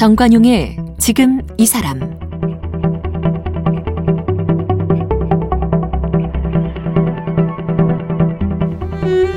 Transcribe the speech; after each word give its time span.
정관용의 0.00 0.78
지금 0.96 1.42
이 1.58 1.66
사람. 1.66 2.00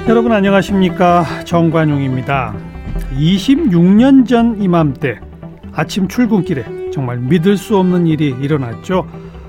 여러분 0.08 0.32
안녕하십니까? 0.32 1.26
정관용입니다. 1.44 2.56
26년 3.12 4.26
전 4.26 4.62
이맘때 4.62 5.20
아침 5.74 6.08
출근길에 6.08 6.92
정말 6.94 7.18
믿을 7.18 7.58
수 7.58 7.78
없는 7.78 8.08
일이 8.08 8.34
일어났죠 8.40 9.06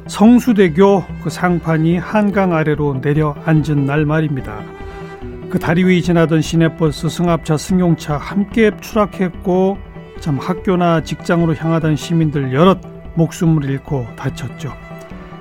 성수대교 0.07 1.05
그 1.23 1.31
상판이 1.31 1.99
한강 1.99 2.53
아래로 2.53 3.01
내려앉은 3.03 3.87
날 3.87 4.05
말입니다 4.05 4.63
그 5.51 5.59
다리 5.59 5.85
위 5.85 6.03
지나던 6.03 6.43
시내버스 6.43 7.09
승합차 7.09 7.57
승용차 7.57 8.17
함께 8.17 8.73
추락했고 8.81 9.79
참 10.21 10.39
학교나 10.39 11.05
직장으로 11.05 11.55
향하던 11.55 11.97
시민들 11.97 12.53
여럿 12.53 12.79
목숨을 13.15 13.65
잃고 13.65 14.07
다쳤죠. 14.17 14.73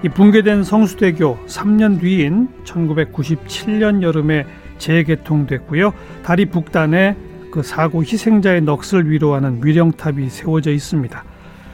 이 0.04 0.09
붕괴된 0.09 0.63
성수대교 0.63 1.45
3년 1.48 1.99
뒤인 1.99 2.49
1997년 2.63 4.04
여름에 4.04 4.45
재개통됐고요. 4.77 5.93
다리 6.23 6.45
북단에 6.45 7.16
그 7.49 7.63
사고 7.63 8.04
희생자의 8.04 8.62
넋을 8.62 9.09
위로하는 9.09 9.62
위령탑이 9.63 10.30
세워져 10.30 10.71
있습니다. 10.71 11.23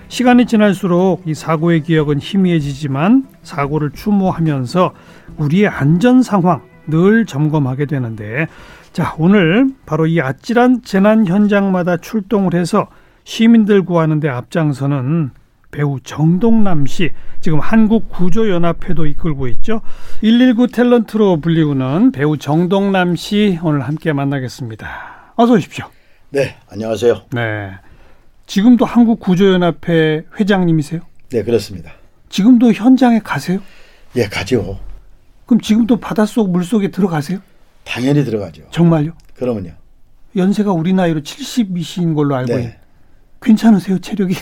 시간이 0.09 0.47
지날수록 0.47 1.21
이 1.27 1.35
사고의 1.35 1.83
기억은 1.83 2.19
희미해지지만 2.19 3.27
사고를 3.43 3.91
추모하면서 3.91 4.93
우리의 5.37 5.67
안전 5.67 6.23
상황 6.23 6.61
늘 6.87 7.27
점검하게 7.27 7.85
되는데 7.85 8.47
자 8.91 9.15
오늘 9.19 9.69
바로 9.85 10.07
이 10.07 10.19
아찔한 10.19 10.81
재난 10.83 11.27
현장마다 11.27 11.97
출동을 11.97 12.55
해서 12.55 12.87
시민들 13.23 13.85
구하는 13.85 14.19
데 14.19 14.27
앞장서는 14.27 15.29
배우 15.69 15.99
정동남 15.99 16.87
씨 16.87 17.11
지금 17.39 17.59
한국 17.59 18.09
구조 18.09 18.49
연합회도 18.49 19.05
이끌고 19.05 19.47
있죠. 19.49 19.81
119 20.21 20.67
탤런트로 20.67 21.39
불리우는 21.43 22.11
배우 22.11 22.37
정동남 22.37 23.15
씨 23.15 23.59
오늘 23.61 23.81
함께 23.81 24.11
만나겠습니다. 24.11 25.33
어서 25.35 25.53
오십시오. 25.53 25.85
네, 26.31 26.55
안녕하세요. 26.71 27.21
네. 27.33 27.73
지금도 28.49 28.83
한국 28.83 29.19
구조 29.19 29.53
연합회 29.53 30.23
회장님이세요? 30.39 31.01
네, 31.29 31.43
그렇습니다. 31.43 31.93
지금도 32.29 32.73
현장에 32.73 33.19
가세요? 33.19 33.61
예, 34.15 34.23
가죠. 34.23 34.79
그럼 35.45 35.61
지금도 35.61 35.99
바닷속 35.99 36.49
물속에 36.49 36.89
들어가세요? 36.89 37.39
당연히 37.83 38.25
들어가죠. 38.25 38.63
정말요? 38.71 39.11
그러면요. 39.35 39.73
연세가 40.35 40.71
우리 40.71 40.93
나이로 40.93 41.21
70이신 41.21 42.15
걸로 42.15 42.35
알고 42.35 42.47
네. 42.47 42.59
있는데 42.59 42.79
괜찮으세요 43.39 43.99
체력이? 43.99 44.35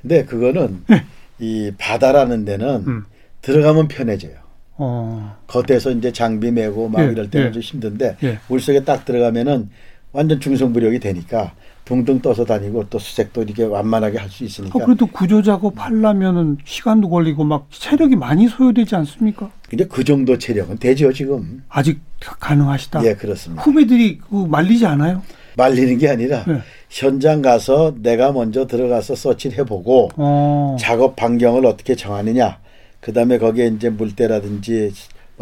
근데 0.00 0.24
그거는 0.24 0.82
네. 0.88 1.04
이 1.38 1.72
바다라는 1.78 2.44
데는 2.44 2.84
음. 2.88 3.04
들어가면 3.42 3.86
편해져요. 3.86 4.34
어. 4.76 5.36
겉에서 5.46 5.92
이제 5.92 6.12
장비 6.12 6.50
메고 6.50 6.88
막 6.88 7.02
예, 7.06 7.12
이럴 7.12 7.30
때는 7.30 7.48
예. 7.48 7.52
좀 7.52 7.62
힘든데 7.62 8.16
예. 8.24 8.40
물속에 8.48 8.82
딱 8.82 9.04
들어가면은 9.04 9.70
완전 10.10 10.40
중성부력이 10.40 10.98
되니까 10.98 11.54
둥둥 11.84 12.20
떠서 12.20 12.44
다니고 12.44 12.86
또 12.88 12.98
수색도 12.98 13.42
이렇게 13.42 13.64
완만하게 13.64 14.18
할 14.18 14.30
수 14.30 14.44
있으니까 14.44 14.78
아, 14.80 14.84
그래도 14.86 15.06
구조 15.06 15.42
작업 15.42 15.74
하려면은 15.76 16.58
시간도 16.64 17.10
걸리고 17.10 17.44
막 17.44 17.66
체력이 17.70 18.16
많이 18.16 18.48
소요되지 18.48 18.94
않습니까? 18.96 19.50
이제 19.72 19.84
그 19.84 20.04
정도 20.04 20.38
체력은 20.38 20.78
되죠 20.78 21.12
지금. 21.12 21.62
아직 21.68 22.00
가능하시다. 22.20 23.04
예, 23.04 23.14
그렇습니다. 23.14 23.62
후배들이 23.62 24.18
그 24.18 24.46
말리지 24.48 24.86
않아요? 24.86 25.22
말리는 25.56 25.98
게 25.98 26.08
아니라 26.08 26.44
네. 26.46 26.60
현장 26.88 27.42
가서 27.42 27.94
내가 28.00 28.32
먼저 28.32 28.66
들어가서 28.66 29.16
서치를 29.16 29.58
해보고 29.58 30.10
어. 30.16 30.76
작업 30.80 31.16
반경을 31.16 31.66
어떻게 31.66 31.94
정하느냐. 31.94 32.58
그다음에 33.00 33.36
거기에 33.38 33.66
이제 33.66 33.90
물때라든지 33.90 34.72
뭐 34.84 34.92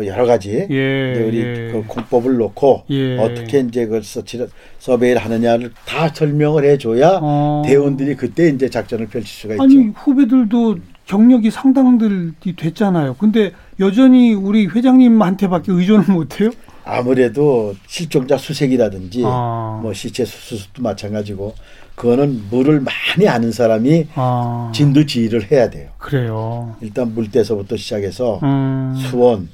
여러 0.07 0.27
가지 0.27 0.67
예, 0.71 1.13
이제 1.13 1.25
우리 1.27 1.39
예. 1.41 1.69
그 1.73 1.85
공법을 1.87 2.37
놓고 2.37 2.85
예. 2.91 3.19
어떻게 3.19 3.61
이제 3.61 3.87
그 3.87 4.01
서치를 4.03 4.49
서베이를 4.79 5.23
하느냐를 5.23 5.73
다 5.87 6.09
설명을 6.09 6.65
해줘야 6.65 7.19
어. 7.23 7.63
대원들이 7.67 8.17
그때 8.17 8.49
이제 8.49 8.69
작전을 8.69 9.07
펼칠 9.09 9.29
수가 9.29 9.55
있죠. 9.55 9.63
아니 9.63 9.93
후배들도 9.95 10.79
경력이 11.07 11.51
상당들이 11.51 12.55
됐잖아요. 12.57 13.17
근데 13.19 13.53
여전히 13.81 14.33
우리 14.33 14.67
회장님한테밖에 14.67 15.73
의존을 15.73 16.05
못해요? 16.09 16.51
아무래도 16.85 17.75
실종자 17.87 18.37
수색이라든지 18.37 19.23
아. 19.25 19.81
뭐 19.83 19.93
시체 19.93 20.25
수습도 20.25 20.83
마찬가지고 20.83 21.55
그거는 21.95 22.45
물을 22.51 22.81
많이 22.81 23.29
아는 23.29 23.53
사람이 23.53 24.07
아 24.15 24.73
진두지휘를 24.75 25.51
해야 25.53 25.69
돼요. 25.69 25.91
그래요. 25.99 26.77
일단 26.81 27.13
물때서부터 27.15 27.77
시작해서 27.77 28.41
음. 28.43 28.95
수원, 28.97 29.49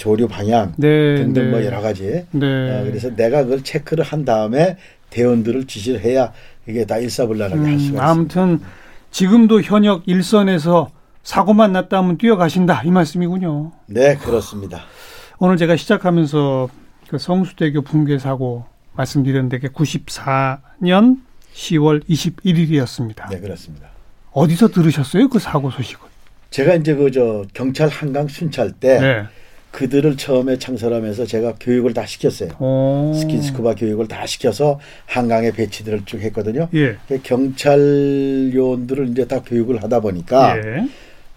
조류 0.00 0.28
방향 0.28 0.72
네, 0.78 1.16
등등 1.16 1.44
네. 1.44 1.50
뭐 1.50 1.62
여러 1.62 1.82
가지. 1.82 2.24
네. 2.30 2.46
어, 2.80 2.84
그래서 2.84 3.14
내가 3.14 3.42
그걸 3.44 3.62
체크를 3.62 4.02
한 4.02 4.24
다음에 4.24 4.78
대원들을 5.10 5.66
지시를 5.66 6.00
해야 6.00 6.32
이게 6.66 6.86
다 6.86 6.96
일사불란하게 6.96 7.60
할 7.60 7.68
음, 7.68 7.78
수가 7.78 7.78
있습니다. 7.78 8.06
아무튼 8.08 8.60
지금도 9.10 9.60
현역 9.60 10.08
일선에서 10.08 10.90
사고만 11.22 11.72
났다면 11.72 12.16
뛰어가신다 12.16 12.82
이 12.84 12.90
말씀이군요. 12.90 13.72
네, 13.88 14.16
그렇습니다. 14.16 14.84
오늘 15.38 15.58
제가 15.58 15.76
시작하면서 15.76 16.70
그 17.08 17.18
성수대교 17.18 17.82
붕괴 17.82 18.18
사고 18.18 18.64
말씀드렸는데 18.94 19.58
그게 19.58 19.68
94년 19.74 21.18
10월 21.54 22.02
21일이었습니다. 22.08 23.28
네, 23.28 23.38
그렇습니다. 23.38 23.88
어디서 24.32 24.68
들으셨어요 24.68 25.28
그 25.28 25.38
사고 25.38 25.70
소식을? 25.70 26.08
제가 26.48 26.74
이제 26.76 26.94
그 26.94 27.10
저 27.10 27.44
경찰 27.52 27.88
한강 27.88 28.28
순찰 28.28 28.72
때 28.72 28.98
네. 28.98 29.24
그들을 29.70 30.16
처음에 30.16 30.58
창설하면서 30.58 31.26
제가 31.26 31.54
교육을 31.60 31.94
다 31.94 32.04
시켰어요. 32.04 32.50
오. 32.58 33.12
스킨스쿠버 33.14 33.76
교육을 33.76 34.08
다 34.08 34.26
시켜서 34.26 34.80
한강에 35.06 35.52
배치들을 35.52 36.04
쭉 36.06 36.20
했거든요. 36.20 36.68
예. 36.74 36.96
그 37.08 37.20
경찰 37.22 38.50
요원들을 38.52 39.10
이제 39.10 39.26
다 39.26 39.40
교육을 39.42 39.82
하다 39.82 40.00
보니까 40.00 40.56
예. 40.58 40.88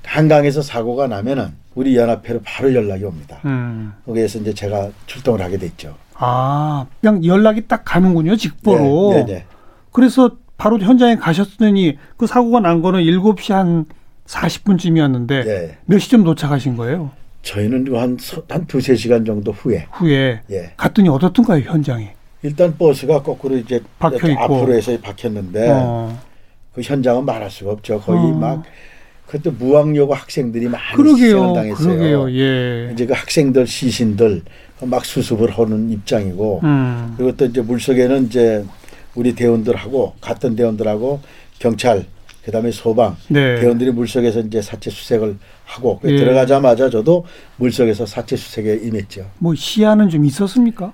한강에서 0.04 0.62
사고가 0.62 1.08
나면은 1.08 1.54
우리 1.76 1.96
연합회로 1.96 2.42
바로 2.44 2.74
연락이 2.74 3.04
옵니다. 3.04 3.40
음. 3.46 3.94
거기에서 4.06 4.40
이제 4.40 4.54
제가 4.54 4.90
출동을 5.06 5.42
하게 5.42 5.58
됐죠. 5.58 5.96
아, 6.16 6.86
그냥 7.02 7.24
연락이 7.26 7.68
딱 7.68 7.84
가는군요, 7.84 8.36
직보로. 8.36 9.14
네, 9.14 9.26
네, 9.26 9.34
네. 9.34 9.46
그래서 9.92 10.38
바로 10.58 10.80
현장에 10.80 11.16
가셨더니 11.16 11.98
그 12.18 12.28
사고가 12.28 12.60
난 12.60 12.82
거는 12.82 13.02
7시 13.02 13.54
한 13.54 13.86
40분쯤이었는데 14.26 15.28
네. 15.46 15.78
몇 15.86 16.00
시쯤 16.00 16.24
도착하신 16.24 16.78
거예요? 16.78 17.12
저희는 17.54 17.94
한, 17.96 18.18
서- 18.20 18.42
한 18.50 18.66
두세 18.66 18.96
시간 18.96 19.24
정도 19.26 19.52
후에. 19.52 19.86
후에 19.92 20.42
예. 20.50 20.72
갔더니 20.78 21.10
어떻던가요, 21.10 21.64
현장이? 21.70 22.08
일단 22.42 22.76
버스가 22.78 23.22
거꾸로 23.22 23.58
이제 23.58 23.82
박혀 24.00 24.30
있고. 24.32 24.42
앞으로 24.42 24.74
해서 24.74 24.98
박혔는데 25.02 25.70
어. 25.72 26.20
그 26.74 26.82
현장은 26.82 27.26
말할 27.26 27.50
수가 27.52 27.72
없죠. 27.74 28.00
거의 28.00 28.20
어. 28.20 28.28
막 28.32 28.64
그때 29.28 29.50
무학여고 29.50 30.14
학생들이 30.14 30.68
많이 30.68 30.84
그러게요. 30.96 31.54
당했어요. 31.54 31.88
그러게요. 31.98 32.32
예. 32.32 32.92
이제 32.94 33.06
그 33.06 33.14
학생들 33.14 33.68
시신들 33.68 34.42
막 34.82 35.06
수습을 35.06 35.52
하는 35.52 35.90
입장이고 35.92 36.62
음. 36.64 37.14
그리고 37.18 37.36
또 37.38 37.46
이제 37.46 37.62
물속에는 37.62 38.26
이제 38.26 38.64
우리 39.16 39.34
대원들하고 39.34 40.16
같은 40.20 40.56
대원들하고 40.56 41.22
경찰 41.60 42.06
그다음에 42.44 42.72
소방 42.72 43.16
네. 43.30 43.60
대원들이 43.62 43.92
물속에서 43.92 44.42
이제 44.42 44.62
사체 44.62 44.90
수색을 44.90 45.38
하고 45.66 46.00
그 46.00 46.12
예. 46.12 46.18
들어가자마자 46.18 46.90
저도 46.90 47.26
물속에서 47.58 48.06
사체 48.06 48.36
수색에 48.36 48.80
임했죠. 48.84 49.26
뭐 49.40 49.54
시야는 49.56 50.10
좀 50.10 50.26
있었습니까? 50.26 50.92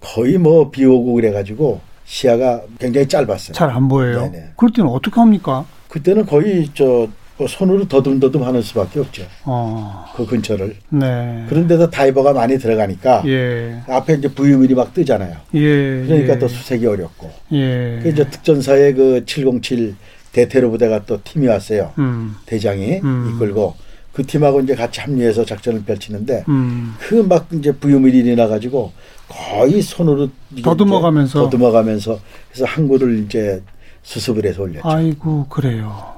거의 0.00 0.38
뭐 0.38 0.70
비 0.70 0.84
오고 0.84 1.14
그래가지고 1.14 1.80
시야가 2.04 2.62
굉장히 2.78 3.06
짧았어요. 3.08 3.52
잘 3.54 3.70
안 3.70 3.88
보여요. 3.88 4.30
네네. 4.32 4.50
그럴 4.56 4.72
때는 4.72 4.90
어떻게 4.90 5.20
합니까? 5.20 5.64
그때는 5.88 6.26
거의 6.26 6.68
저뭐 6.74 7.08
손으로 7.48 7.86
더듬더듬 7.88 8.42
하는 8.42 8.62
수밖에 8.62 9.00
없죠. 9.00 9.24
어. 9.44 10.04
그 10.16 10.24
근처를. 10.26 10.76
네. 10.88 11.44
그런데도 11.48 11.90
다이버가 11.90 12.32
많이 12.32 12.58
들어가니까 12.58 13.22
예. 13.26 13.80
앞에 13.88 14.14
이제 14.14 14.28
부유물이 14.28 14.74
막 14.74 14.92
뜨잖아요. 14.94 15.36
예. 15.54 16.04
그러니까 16.06 16.34
예. 16.34 16.38
또 16.38 16.48
수색이 16.48 16.86
어렵고. 16.86 17.30
예. 17.52 18.00
그 18.02 18.08
이제 18.10 18.28
특전사의 18.28 18.94
그 18.94 19.24
707 19.26 19.94
대테러 20.32 20.70
부대가 20.70 21.04
또 21.04 21.20
팀이 21.22 21.46
왔어요. 21.46 21.92
음. 21.98 22.34
대장이 22.46 23.00
음. 23.04 23.32
이끌고 23.36 23.74
그 24.12 24.24
팀하고 24.26 24.60
이제 24.60 24.74
같이 24.74 25.00
합류해서 25.00 25.44
작전을 25.44 25.84
펼치는데 25.84 26.44
음. 26.48 26.94
그막 26.98 27.46
이제 27.52 27.72
부유물이 27.72 28.18
일어나 28.18 28.48
가지고 28.48 28.92
거의 29.28 29.80
손으로 29.80 30.28
더듬어가면서. 30.62 31.44
더듬어가면서 31.44 32.18
그래서 32.50 32.64
항구를 32.66 33.24
이제 33.24 33.62
수습을 34.02 34.44
해서 34.44 34.62
올렸죠. 34.62 34.88
아이고 34.88 35.46
그래요. 35.48 36.12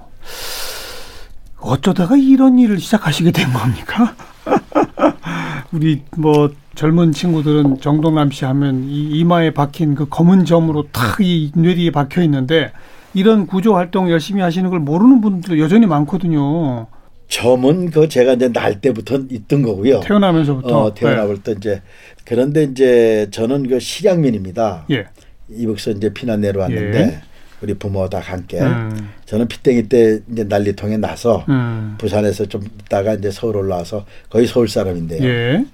어쩌다가 1.61 2.17
이런 2.17 2.59
일을 2.59 2.79
시작하시게 2.79 3.31
된 3.31 3.53
겁니까? 3.53 4.15
우리 5.73 6.03
뭐 6.17 6.51
젊은 6.75 7.13
친구들은 7.13 7.81
정동남 7.81 8.31
씨 8.33 8.45
하면 8.45 8.85
이 8.89 9.11
이마에 9.21 9.53
박힌 9.55 9.95
그 9.95 10.09
검은 10.09 10.45
점으로 10.45 10.89
탁 10.93 11.21
이 11.21 11.53
뇌리에 11.55 11.91
박혀 11.93 12.23
있는데 12.23 12.73
이런 13.15 13.47
구조 13.47 13.77
활동 13.77 14.11
열심히 14.11 14.43
하시는 14.43 14.69
걸 14.69 14.81
모르는 14.81 15.21
분들 15.21 15.61
여전히 15.61 15.87
많거든요. 15.87 16.87
점은 17.35 17.91
그 17.91 18.09
제가 18.09 18.35
이제 18.35 18.53
날 18.53 18.81
때부터 18.81 19.19
있던 19.29 19.63
거고요. 19.63 20.01
태어나면서부터. 20.01 20.85
어, 20.85 20.95
태어나부터 20.95 21.53
이제 21.53 21.83
그런데 22.25 22.63
이제 22.63 23.27
저는 23.33 23.69
그 23.69 23.81
실향민입니다. 23.81 24.87
예. 24.93 25.07
이북서 25.49 25.91
이제 25.91 26.15
피난 26.15 26.43
내려왔는데 26.43 26.99
예. 27.01 27.21
우리 27.61 27.75
부모 27.75 28.09
다 28.09 28.21
함께 28.21 28.61
음. 28.61 29.11
저는 29.25 29.49
피땡이 29.49 29.89
때 29.89 30.21
이제 30.31 30.45
난리통에 30.45 30.97
나서 30.99 31.45
음. 31.49 31.97
부산에서 31.99 32.47
좀 32.47 32.63
있다가 32.63 33.15
이제 33.15 33.33
서울 33.33 33.57
올라와서 33.57 34.07
거의 34.31 34.47
서울 34.47 34.69
사람인데요. 34.69 35.25
예. 35.25 35.65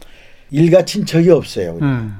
일가 0.51 0.87
친척이 0.87 1.29
없어요. 1.29 1.79
음. 1.83 2.17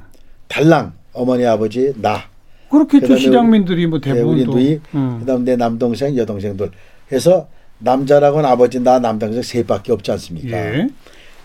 달랑 0.49 0.93
어머니 1.13 1.47
아버지 1.47 1.93
나 1.97 2.25
그렇겠죠. 2.69 3.01
그다음에 3.01 3.19
실향민들이 3.19 3.87
뭐 3.87 3.99
예, 4.05 4.11
우리 4.11 4.41
대부분도. 4.43 4.51
누이 4.51 4.79
음. 4.93 5.17
그다음 5.19 5.43
내 5.43 5.55
남동생 5.55 6.15
여동생들 6.15 6.69
해서 7.11 7.47
남자라고는 7.81 8.47
아버지 8.49 8.79
나 8.79 8.99
남동생 8.99 9.41
셋밖에 9.41 9.91
없지 9.91 10.11
않습니까? 10.11 10.57
예. 10.57 10.87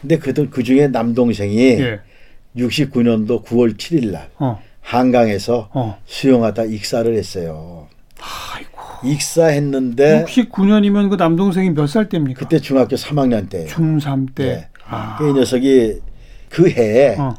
근데 0.01 0.19
그들 0.19 0.51
그 0.51 0.63
중에 0.63 0.89
남동생이 0.89 1.59
예. 1.81 2.01
69년도 2.57 3.45
9월 3.45 3.77
7일 3.77 4.13
날 4.13 4.29
어. 4.39 4.61
한강에서 4.81 5.71
어. 5.73 5.99
수영하다 6.07 6.65
익사를 6.65 7.15
했어요. 7.17 7.89
아이고. 8.55 8.77
익사했는데 9.09 10.25
69년이면 10.27 11.11
그 11.11 11.17
남동생이 11.17 11.71
몇 11.71 11.87
살 11.87 12.09
때입니까? 12.09 12.39
그때 12.39 12.59
중학교 12.61 12.97
3학년 12.97 13.49
때예요. 13.51 13.69
중3 13.69 14.35
때. 14.35 14.45
네. 14.45 14.69
아. 14.89 15.17
그 15.19 15.33
녀석이 15.33 16.01
그 16.49 16.69
해에 16.71 17.17
어. 17.19 17.35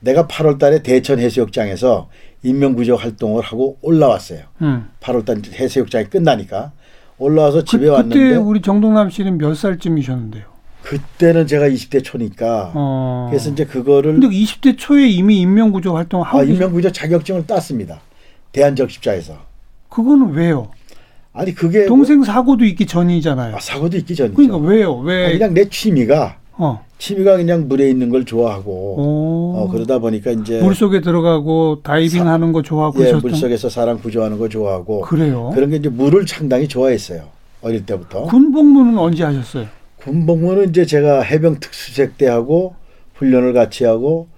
내가 0.00 0.26
8월 0.26 0.58
달에 0.58 0.82
대천 0.82 1.18
해수욕장에서 1.18 2.08
인명구조 2.42 2.96
활동을 2.96 3.42
하고 3.42 3.76
올라왔어요. 3.82 4.40
음. 4.62 4.88
8월 5.00 5.24
달 5.24 5.42
해수욕장이 5.52 6.06
끝나니까 6.06 6.72
올라와서 7.20 7.64
집에 7.64 7.86
그, 7.86 7.92
왔는데 7.92 8.18
그때 8.18 8.36
우리 8.36 8.60
정동남 8.62 9.10
씨는 9.10 9.38
몇 9.38 9.54
살쯤이셨는데요? 9.54 10.44
그때는 10.82 11.46
제가 11.46 11.68
20대 11.68 12.02
초니까 12.02 12.72
어. 12.74 13.26
그래서 13.30 13.50
이제 13.50 13.66
그거를 13.66 14.12
근데 14.12 14.28
20대 14.28 14.76
초에 14.78 15.06
이미 15.06 15.40
인명구조 15.40 15.94
활동을 15.94 16.26
하고 16.26 16.38
아, 16.38 16.42
인명구조 16.42 16.90
자격증을 16.90 17.46
땄습니다. 17.46 18.00
대한적십자에서. 18.52 19.34
그거는 19.90 20.30
왜요? 20.32 20.70
아니 21.32 21.54
그게 21.54 21.86
동생 21.86 22.24
사고도 22.24 22.64
있기 22.64 22.86
전이잖아요. 22.86 23.50
뭐, 23.50 23.58
아, 23.58 23.60
사고도 23.60 23.98
있기 23.98 24.16
전이죠. 24.16 24.36
그러니까 24.36 24.56
왜요? 24.56 24.96
왜? 24.96 25.26
아니, 25.26 25.38
그냥 25.38 25.54
내 25.54 25.68
취미가 25.68 26.39
어. 26.62 26.84
취미가 26.98 27.38
그냥 27.38 27.68
물에 27.68 27.88
있는 27.88 28.10
걸 28.10 28.24
좋아하고 28.26 28.70
오. 28.70 29.54
어, 29.56 29.68
그러다 29.70 29.98
보니까 29.98 30.30
이제 30.32 30.60
물 30.60 30.74
속에 30.74 31.00
들어가고 31.00 31.80
다이빙 31.82 32.24
사- 32.24 32.32
하는 32.32 32.52
거 32.52 32.60
좋아하고 32.62 32.98
예, 33.00 33.04
그러셨던 33.04 33.30
물속에서 33.30 33.68
사람 33.70 33.98
구조하는 33.98 34.38
거 34.38 34.48
좋아하고 34.48 35.00
그래요? 35.00 35.50
그런 35.54 35.70
게 35.70 35.76
이제 35.76 35.88
물을 35.88 36.26
상당히 36.28 36.68
좋아했어요. 36.68 37.22
어릴 37.62 37.86
때부터. 37.86 38.24
군복무는 38.24 38.98
언제 38.98 39.24
하셨어요? 39.24 39.66
군복무는 39.96 40.68
이제 40.70 40.84
제가 40.84 41.22
해병 41.22 41.60
특수색 41.60 42.18
때하고 42.18 42.74
훈련을 43.14 43.52
같이 43.54 43.84
하고 43.84 44.28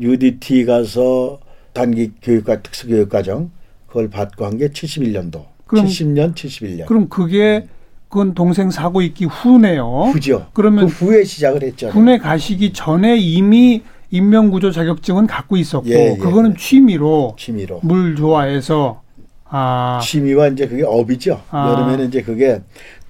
UDT 0.00 0.64
가서 0.64 1.40
단기 1.72 2.12
교육과 2.22 2.62
특수교육 2.62 3.08
과정 3.08 3.50
그걸 3.86 4.08
받고 4.08 4.44
한 4.46 4.56
게 4.58 4.68
71년도. 4.68 5.44
그럼- 5.66 5.86
70년, 5.86 6.34
71년. 6.34 6.86
그럼 6.86 7.08
그게 7.08 7.66
그건 8.12 8.34
동생 8.34 8.70
사고 8.70 9.00
있기 9.00 9.24
후네요. 9.24 10.10
후죠. 10.12 10.46
그러면 10.52 10.86
그 10.86 10.92
후에 10.92 11.24
시작을 11.24 11.62
했죠. 11.62 11.88
군에 11.88 12.18
가시기 12.18 12.74
전에 12.74 13.16
이미 13.16 13.82
인명구조 14.10 14.70
자격증은 14.70 15.26
갖고 15.26 15.56
있었고 15.56 15.88
예, 15.88 16.10
예. 16.12 16.16
그거는 16.18 16.54
취미로 16.58 17.34
취미로. 17.38 17.80
물 17.82 18.14
좋아해서 18.14 19.00
아 19.46 19.98
취미와 20.02 20.48
이제 20.48 20.68
그게 20.68 20.82
업이죠. 20.84 21.40
아. 21.48 21.70
여름에는 21.70 22.08
이제 22.08 22.20
그게 22.20 22.60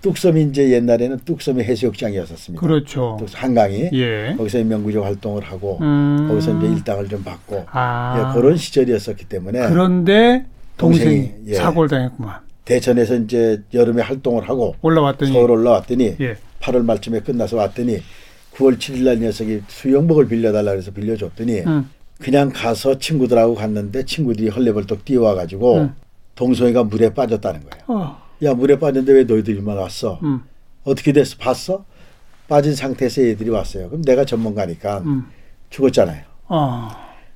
뚝섬이 0.03 0.41
이제 0.43 0.71
옛날에는 0.71 1.19
뚝섬이 1.25 1.65
해수욕장이었었습니다. 1.65 2.65
그렇죠. 2.65 3.19
한강이 3.35 3.91
예. 3.95 4.37
거기서 4.39 4.61
인명구조 4.61 5.03
활동을 5.03 5.43
하고 5.43 5.79
음. 5.81 6.27
거기서 6.29 6.59
이제 6.59 6.69
일당을 6.69 7.09
좀 7.09 7.25
받고 7.25 7.67
아. 7.73 8.31
예, 8.31 8.41
그런 8.41 8.57
시절이었었기 8.57 9.25
때문에 9.25 9.69
그런데 9.69 10.45
동생이, 10.77 11.05
동생이, 11.05 11.33
예. 11.49 11.55
사고를 11.55 11.89
당했구만. 11.89 12.52
대천에서 12.65 13.17
이제 13.17 13.63
여름에 13.75 14.03
활동을 14.03 14.49
하고 14.49 14.77
올라왔더니 14.83 15.33
서울 15.33 15.51
올라왔더니 15.51 16.17
예. 16.21 16.37
8월 16.61 16.85
말쯤에 16.85 17.21
끝나서 17.21 17.57
왔더니 17.57 17.99
9월 18.55 18.79
7일 18.79 19.05
날 19.05 19.19
녀석이 19.19 19.63
수영복을 19.67 20.29
빌려달라 20.29 20.73
그래서 20.73 20.91
빌려줬더니 20.93 21.61
음. 21.61 21.91
그냥 22.21 22.53
가서 22.55 22.99
친구들하고 22.99 23.55
갔는데 23.55 24.05
친구들이 24.05 24.49
헐레벌떡 24.49 25.05
뛰어와 25.05 25.35
가지고 25.35 25.79
음. 25.79 25.95
동성이가 26.37 26.85
물에 26.85 27.15
빠졌다는 27.15 27.61
거예요. 27.69 27.85
어. 27.89 28.23
야 28.45 28.55
물에 28.55 28.79
빠졌는데 28.79 29.13
왜 29.13 29.25
너희들만 29.25 29.77
왔어? 29.77 30.21
음. 30.23 30.43
어떻게 30.85 31.13
됐어? 31.13 31.37
봤어? 31.39 31.85
빠진 32.49 32.75
상태에서 32.75 33.23
애들이 33.23 33.51
왔어요. 33.51 33.89
그럼 33.89 34.03
내가 34.03 34.25
전문가니까 34.25 34.99
음. 34.99 35.27
죽었잖아요. 35.71 36.23
어. 36.49 36.89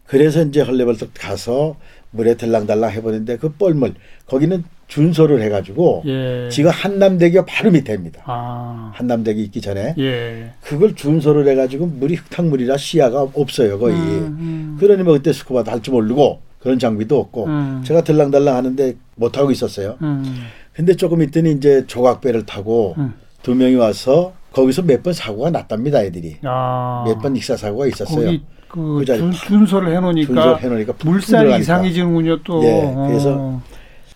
그래서 0.04 0.42
이제 0.42 0.60
헐레벌떡 0.60 1.10
가서 1.14 1.76
물에 2.16 2.34
들랑달랑 2.36 2.90
해보는데 2.92 3.36
그 3.36 3.50
뻘물 3.52 3.94
거기는 4.26 4.64
준소를 4.88 5.42
해가지고 5.42 6.02
예. 6.06 6.48
지금 6.50 6.70
한남대교 6.70 7.44
바로 7.44 7.70
밑에입니다. 7.70 8.22
아. 8.24 8.92
한남대교 8.94 9.40
있기 9.40 9.60
전에 9.60 9.94
예. 9.98 10.50
그걸 10.62 10.94
준소를 10.94 11.46
해가지고 11.48 11.86
물이 11.86 12.14
흙탕물이라 12.16 12.76
시야가 12.76 13.22
없어요 13.34 13.78
거의. 13.78 13.94
음, 13.96 14.76
그러니 14.80 15.02
뭐 15.02 15.14
그때 15.14 15.32
스쿠바도 15.32 15.70
할 15.70 15.80
줄 15.82 15.92
모르고 15.94 16.40
그런 16.60 16.78
장비도 16.78 17.18
없고 17.18 17.46
음. 17.46 17.82
제가 17.84 18.02
들랑달랑 18.02 18.56
하는데 18.56 18.94
못 19.16 19.36
하고 19.38 19.50
있었어요. 19.50 19.96
음. 20.02 20.24
근데 20.72 20.94
조금 20.96 21.22
있더니 21.22 21.52
이제 21.52 21.84
조각배를 21.86 22.46
타고 22.46 22.94
음. 22.98 23.14
두 23.42 23.54
명이 23.54 23.74
와서 23.76 24.32
거기서 24.52 24.82
몇 24.82 25.02
번 25.02 25.12
사고가 25.12 25.50
났답니다 25.50 26.02
애들이 26.02 26.36
아. 26.42 27.04
몇번 27.06 27.36
익사 27.36 27.56
사고가 27.56 27.86
있었어요. 27.88 28.38
그그 28.76 29.04
준, 29.06 29.30
팍 29.30 29.46
준소를 29.46 29.96
해놓으니까 29.96 30.26
준소를 30.26 30.62
해놓으니까 30.62 30.92
푹 30.92 31.10
물살이. 31.10 31.58
이상해지는군요 31.60 32.42
또. 32.42 32.62
예, 32.62 32.94
그래서 33.08 33.34
어. 33.38 33.62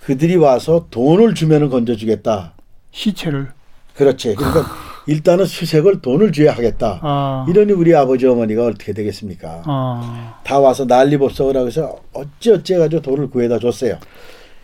그들이 0.02 0.36
와서 0.36 0.86
돈을 0.90 1.34
주면은 1.34 1.70
건져주겠다. 1.70 2.52
시체를. 2.90 3.48
그렇지. 3.94 4.34
그러니까 4.34 4.66
일단은 5.06 5.46
수색을 5.46 6.02
돈을 6.02 6.32
줘야 6.32 6.52
하겠다. 6.52 7.00
아. 7.02 7.46
이러니 7.48 7.72
우리 7.72 7.94
아버지 7.94 8.26
어머니가 8.26 8.66
어떻게 8.66 8.92
되겠습니까? 8.92 9.62
아. 9.64 10.40
다 10.44 10.58
와서 10.58 10.86
난리 10.86 11.16
법석을 11.16 11.56
하고 11.56 11.66
해서 11.66 11.98
어찌어찌 12.12 12.74
해가지고 12.74 13.00
돈을 13.02 13.30
구해다 13.30 13.58
줬어요. 13.58 13.98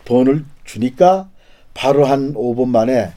돈을 0.05 0.45
주니까 0.63 1.27
바로 1.73 2.05
한 2.05 2.33
5분 2.33 2.67
만에 2.67 3.11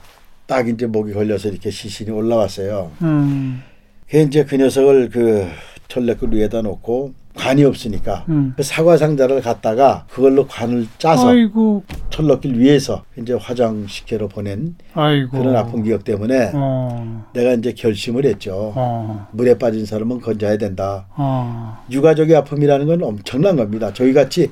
딱 0.47 0.69
이제 0.69 0.87
목이 0.87 1.13
걸려서 1.13 1.49
이렇게 1.49 1.71
시신이 1.71 2.11
올라왔어요. 2.11 2.91
음. 3.03 3.63
그 4.09 4.19
이제 4.19 4.45
그 4.45 4.57
녀석을 4.57 5.11
그 5.11 5.47
철레길 5.95 6.33
위에다 6.33 6.63
놓고 6.63 7.13
관이 7.35 7.65
없으니까 7.65 8.25
음. 8.29 8.55
그 8.57 8.63
사과 8.63 8.97
상자를 8.97 9.41
갖다가 9.41 10.05
그걸로 10.11 10.47
관을 10.47 10.87
짜서 10.99 11.29
아이고. 11.31 11.85
철로길 12.11 12.59
위에서 12.59 13.05
이제 13.19 13.35
화장시켜로 13.35 14.29
보낸 14.29 14.75
아이고. 14.95 15.39
그런 15.39 15.55
아픈 15.55 15.83
기억 15.85 16.03
때문에 16.05 16.51
어. 16.55 17.25
내가 17.35 17.53
이제 17.53 17.73
결심을 17.73 18.25
했죠. 18.25 18.73
어. 18.75 19.29
물에 19.33 19.59
빠진 19.59 19.87
사람은 19.87 20.21
건져야 20.21 20.59
된다. 20.59 21.07
어. 21.17 21.79
유가족의 21.91 22.35
아픔이라는 22.37 22.87
건 22.87 23.03
엄청난 23.03 23.57
겁니다. 23.57 23.93
저희 23.93 24.13
같이 24.13 24.51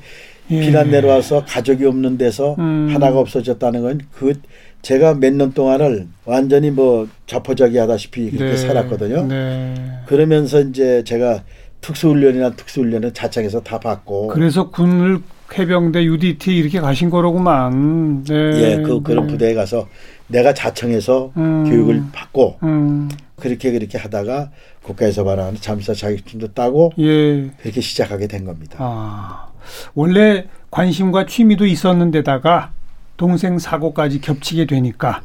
예. 0.51 0.61
비난 0.61 0.91
내려와서 0.91 1.45
가족이 1.47 1.85
없는 1.85 2.17
데서 2.17 2.55
음. 2.59 2.89
하나가 2.91 3.19
없어졌다는 3.19 3.83
건그 3.83 4.41
제가 4.83 5.15
몇 5.15 5.33
년 5.35 5.53
동안을 5.53 6.07
완전히 6.25 6.71
뭐 6.71 7.09
자포자기 7.27 7.79
하다시피 7.79 8.31
그렇게 8.31 8.53
네. 8.53 8.57
살았거든요. 8.57 9.27
네. 9.27 9.75
그러면서 10.07 10.61
이제 10.61 11.03
제가 11.05 11.43
특수훈련이나 11.81 12.51
특수훈련을 12.51 13.13
자청해서 13.13 13.61
다 13.63 13.79
받고 13.79 14.29
그래서 14.29 14.71
군을 14.71 15.21
해병대 15.57 16.05
UDT 16.05 16.57
이렇게 16.57 16.81
가신 16.81 17.11
거로구만. 17.11 18.25
네. 18.25 18.35
예, 18.35 18.83
그 18.83 19.03
그런 19.03 19.27
네. 19.27 19.33
부대에 19.33 19.55
가서 19.55 19.89
내가 20.27 20.53
자청해서 20.55 21.33
음. 21.37 21.65
교육을 21.69 22.03
받고 22.13 22.59
음. 22.63 23.09
그렇게 23.37 23.71
그렇게 23.73 23.97
하다가 23.99 24.51
국가에서 24.83 25.25
말하는 25.25 25.57
잠사 25.61 25.95
자격증도 25.95 26.49
따고 26.55 26.93
예. 26.99 27.51
그렇게 27.63 27.81
시작하게 27.81 28.27
된 28.27 28.45
겁니다. 28.45 28.77
아. 28.81 29.49
원래 29.95 30.47
관심과 30.71 31.27
취미도 31.27 31.67
있었는데다가 31.67 32.73
동생 33.19 33.59
사고까지 33.59 34.23
겹치게 34.23 34.65
되니까 34.65 35.21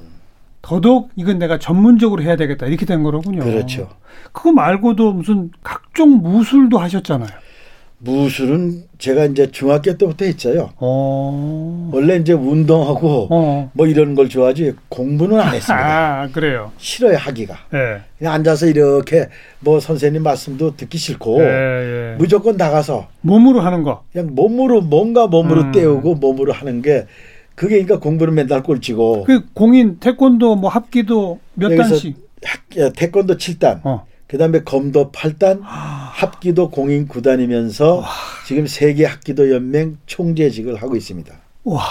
더더욱 0.61 1.11
이건 1.15 1.39
내가 1.39 1.59
전문적으로 1.59 2.21
해야 2.23 2.35
되겠다 2.35 2.65
이렇게 2.65 2.85
된 2.85 3.03
거로군요. 3.03 3.43
그렇죠. 3.43 3.87
그거 4.33 4.51
말고도 4.51 5.13
무슨 5.13 5.51
각종 5.63 6.21
무술도 6.21 6.77
하셨잖아요. 6.77 7.29
무술은 7.99 8.83
제가 8.97 9.25
이제 9.25 9.49
중학교 9.49 9.97
때부터 9.97 10.25
했어요. 10.25 10.71
어. 10.77 11.89
원래 11.93 12.17
이제 12.17 12.33
운동하고 12.33 13.27
어. 13.29 13.71
뭐 13.73 13.87
이런 13.87 14.13
걸 14.15 14.27
좋아하지 14.27 14.73
공부는 14.89 15.39
안 15.39 15.53
했습니다. 15.53 16.21
아, 16.23 16.27
그래요. 16.33 16.71
싫어요 16.77 17.15
하기가. 17.15 17.55
예. 17.73 18.01
그냥 18.17 18.33
앉아서 18.33 18.67
이렇게 18.67 19.29
뭐 19.59 19.79
선생님 19.79 20.21
말씀도 20.23 20.75
듣기 20.75 20.97
싫고 20.97 21.39
예, 21.41 21.45
예. 21.45 22.15
무조건 22.17 22.57
나가서 22.57 23.07
몸으로 23.21 23.61
하는 23.61 23.83
거. 23.83 24.03
그냥 24.11 24.35
몸으로 24.35 24.81
뭔가 24.81 25.27
몸으로 25.27 25.61
음. 25.61 25.71
때우고 25.71 26.15
몸으로 26.15 26.51
하는 26.51 26.81
게 26.81 27.05
그게 27.55 27.75
그러니까 27.83 27.99
공부는 27.99 28.33
맨날 28.33 28.63
꼴찌고 28.63 29.25
그 29.25 29.45
공인 29.53 29.97
태권도 29.99 30.55
뭐 30.55 30.69
합기도 30.69 31.39
몇 31.53 31.75
단씩. 31.75 32.15
학- 32.43 32.77
야, 32.77 32.89
태권도 32.89 33.37
7단 33.37 33.81
어. 33.83 34.05
그다음에 34.27 34.63
검도 34.63 35.11
8단 35.11 35.59
합기도 35.63 36.69
공인 36.69 37.07
9단이면서 37.07 38.03
지금 38.47 38.65
세계 38.67 39.05
합기도 39.05 39.53
연맹 39.53 39.97
총재직을 40.07 40.75
하고 40.81 40.95
있습니다. 40.95 41.33
와. 41.65 41.83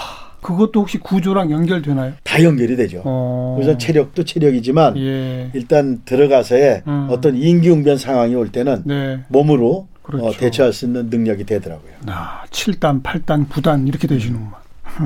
그것도 0.43 0.81
혹시 0.81 0.99
구조랑 0.99 1.53
연결되나요? 1.53 2.15
다 2.25 2.43
연결이 2.43 2.75
되죠. 2.75 3.01
어. 3.05 3.57
우선 3.61 3.79
체력도 3.79 4.25
체력이지만 4.25 4.99
예. 4.99 5.51
일단 5.55 6.03
들어가서의 6.05 6.83
음. 6.89 7.07
어떤 7.11 7.37
인기응변 7.37 7.97
상황이 7.97 8.35
올 8.35 8.51
때는 8.51 8.83
네. 8.85 9.21
몸으로 9.29 9.87
그렇죠. 10.03 10.27
어, 10.27 10.33
대처할 10.33 10.73
수 10.73 10.87
있는 10.87 11.09
능력이 11.11 11.45
되더라고요. 11.45 11.93
아, 12.07 12.43
7단, 12.51 13.05
8단, 13.05 13.49
9단 13.49 13.87
이렇게 13.87 14.09
되시는구만. 14.09 14.55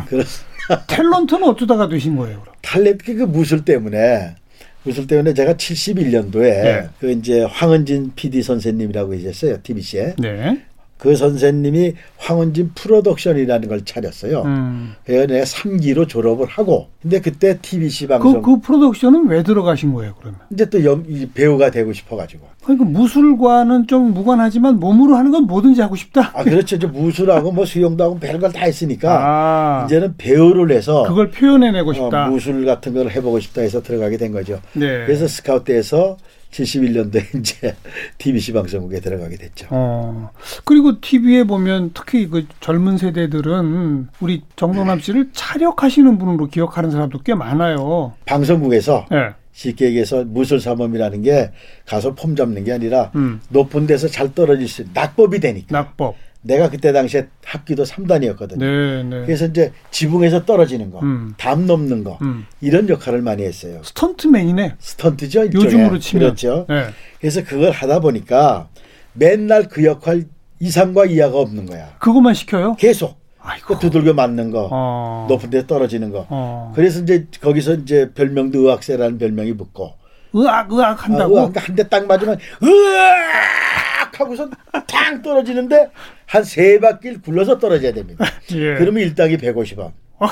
그래서 0.09 0.45
탤런트는 0.87 1.45
어쩌다가 1.45 1.89
되신 1.89 2.17
거예요, 2.17 2.41
그럼? 2.41 2.55
탤런트 2.63 3.17
그 3.17 3.23
무술 3.23 3.65
때문에 3.65 4.35
무술 4.83 5.07
때문에 5.07 5.35
제가 5.35 5.55
71년도에 5.55 6.41
네. 6.41 6.89
그 7.01 7.11
이제 7.11 7.43
황은진 7.43 8.13
PD 8.15 8.43
선생님이라고 8.43 9.11
계셨어요 9.11 9.59
TBC에 9.63 10.15
네. 10.19 10.63
그 10.99 11.15
선생님이 11.15 11.95
황은진 12.17 12.73
프로덕션이라는 12.75 13.69
걸 13.69 13.85
차렸어요. 13.85 14.43
음. 14.43 14.95
그래서 15.05 15.27
내가 15.27 15.45
3기로 15.45 16.09
졸업을 16.09 16.47
하고 16.47 16.89
근데 17.03 17.21
그때 17.21 17.59
TBC 17.61 18.09
방송 18.09 18.41
그, 18.41 18.55
그 18.55 18.61
프로덕션은 18.61 19.29
왜 19.29 19.43
들어가신 19.43 19.93
거예요, 19.93 20.15
그러면? 20.19 20.41
이제 20.51 20.69
또 20.71 20.83
연, 20.85 21.05
이 21.09 21.27
배우가 21.27 21.71
되고 21.71 21.93
싶어가지고 21.93 22.49
그러니까 22.65 22.85
무술과는 22.87 23.87
좀 23.87 24.13
무관하지만 24.13 24.81
몸으로 24.81 25.17
하는 25.17 25.31
건 25.31 25.45
뭐든지 25.45 25.81
하고 25.83 25.95
싶다. 25.97 26.33
아 26.35 26.43
그렇죠. 26.43 26.77
이제 26.77 26.87
무술하고 26.87 27.53
뭐 27.53 27.65
수영도 27.65 28.03
하고 28.03 28.19
별걸 28.19 28.53
다 28.53 28.65
했으니까 28.65 29.21
아, 29.21 29.85
이제는 29.85 30.15
배우를 30.17 30.75
해서 30.75 31.05
그걸 31.05 31.31
표현해내고 31.31 31.93
싶다. 31.93 32.27
어, 32.27 32.31
무술 32.31 32.65
같은 32.65 32.95
걸 32.95 33.11
해보고 33.11 33.39
싶다 33.39 33.61
해서 33.61 33.83
들어가게 33.83 34.17
된 34.17 34.33
거죠. 34.33 34.61
네. 34.73 35.05
그래서 35.07 35.29
스카우트에서 35.29 36.17
71년도에 36.57 37.35
이제 37.39 37.77
TBC 38.19 38.53
방송국에 38.53 39.01
들어가게 39.01 39.37
됐죠. 39.37 39.67
어. 39.71 40.31
그리고 40.65 41.01
TV에 41.01 41.45
보면 41.45 41.91
특히 41.95 42.29
그 42.29 42.47
젊은 42.61 42.97
세대들은 42.99 44.09
우리 44.21 44.43
정동남 44.57 45.01
씨를 45.01 45.31
차력하시는 45.33 46.19
분으로 46.19 46.47
기억하는 46.47 46.91
사람도 46.91 47.21
꽤 47.21 47.35
많아요. 47.35 48.15
방송국에서 48.25 49.07
예. 49.13 49.35
쉽게 49.53 49.87
얘기해서 49.87 50.25
무술 50.25 50.61
사범이라는 50.61 51.23
게 51.23 51.51
가서 51.87 52.15
폼 52.15 52.37
잡는 52.37 52.65
게 52.65 52.73
아니라 52.73 53.11
음. 53.15 53.41
높은 53.49 53.87
데서 53.87 54.07
잘 54.07 54.35
떨어질 54.35 54.69
수 54.69 54.83
있는 54.83 54.93
낙법이 54.95 55.41
되니까. 55.41 55.67
낙법. 55.71 56.15
내가 56.47 56.71
그때 56.71 56.93
당시에 56.93 57.27
합기도 57.45 57.83
3단이었거든요. 57.83 58.59
네, 58.59 59.03
네. 59.03 59.27
그래서 59.27 59.47
이제 59.47 59.73
지붕에서 59.91 60.45
떨어지는 60.45 60.91
거, 60.91 61.01
음. 61.01 61.35
담 61.37 61.67
넘는 61.67 62.05
거 62.05 62.19
음. 62.23 62.47
이런 62.61 62.89
역할을 62.89 63.21
많이 63.23 63.43
했어요. 63.43 63.81
스턴트맨이네. 63.85 64.77
스턴트죠. 64.79 65.45
일종의. 65.45 65.67
요즘으로 65.67 65.99
치면. 65.99 66.25
그렇죠. 66.25 66.67
네. 66.69 66.87
그래서 67.21 67.43
그걸 67.45 67.71
하다 67.73 68.01
보니까 68.01 68.69
맨날 69.13 69.69
그 69.69 69.85
역할 69.85 70.25
이상과 70.61 71.07
이하가 71.07 71.39
없는 71.39 71.67
거야. 71.67 71.95
그것만 71.99 72.35
시켜요? 72.35 72.77
계속 72.77 73.19
아이고. 73.41 73.75
그 73.75 73.79
두들겨 73.79 74.15
맞는 74.15 74.51
거, 74.51 74.69
어. 74.71 75.27
높은 75.29 75.51
데 75.51 75.67
떨어지는 75.67 76.11
거. 76.11 76.27
어. 76.31 76.73
그래서 76.75 77.01
이제 77.01 77.27
거기서 77.41 77.75
이제 77.75 78.11
별명도 78.15 78.61
의학세라는 78.61 79.19
별명이 79.19 79.57
붙고 79.57 79.95
으악 80.35 80.73
아, 80.73 80.93
한다고. 80.93 81.53
한대 81.55 81.89
딱 81.89 82.07
맞으면 82.07 82.39
으악 82.63 84.21
하고서 84.21 84.49
탕 84.87 85.23
떨어지는데 85.23 85.91
한 86.27 86.43
세 86.45 86.79
바퀴를 86.81 87.23
굴러서 87.23 87.59
떨어져야 87.59 87.93
됩니다. 87.93 88.25
예. 88.53 88.75
그러면 88.77 89.03
일당이 89.03 89.37
150원. 89.37 89.93
어. 90.19 90.27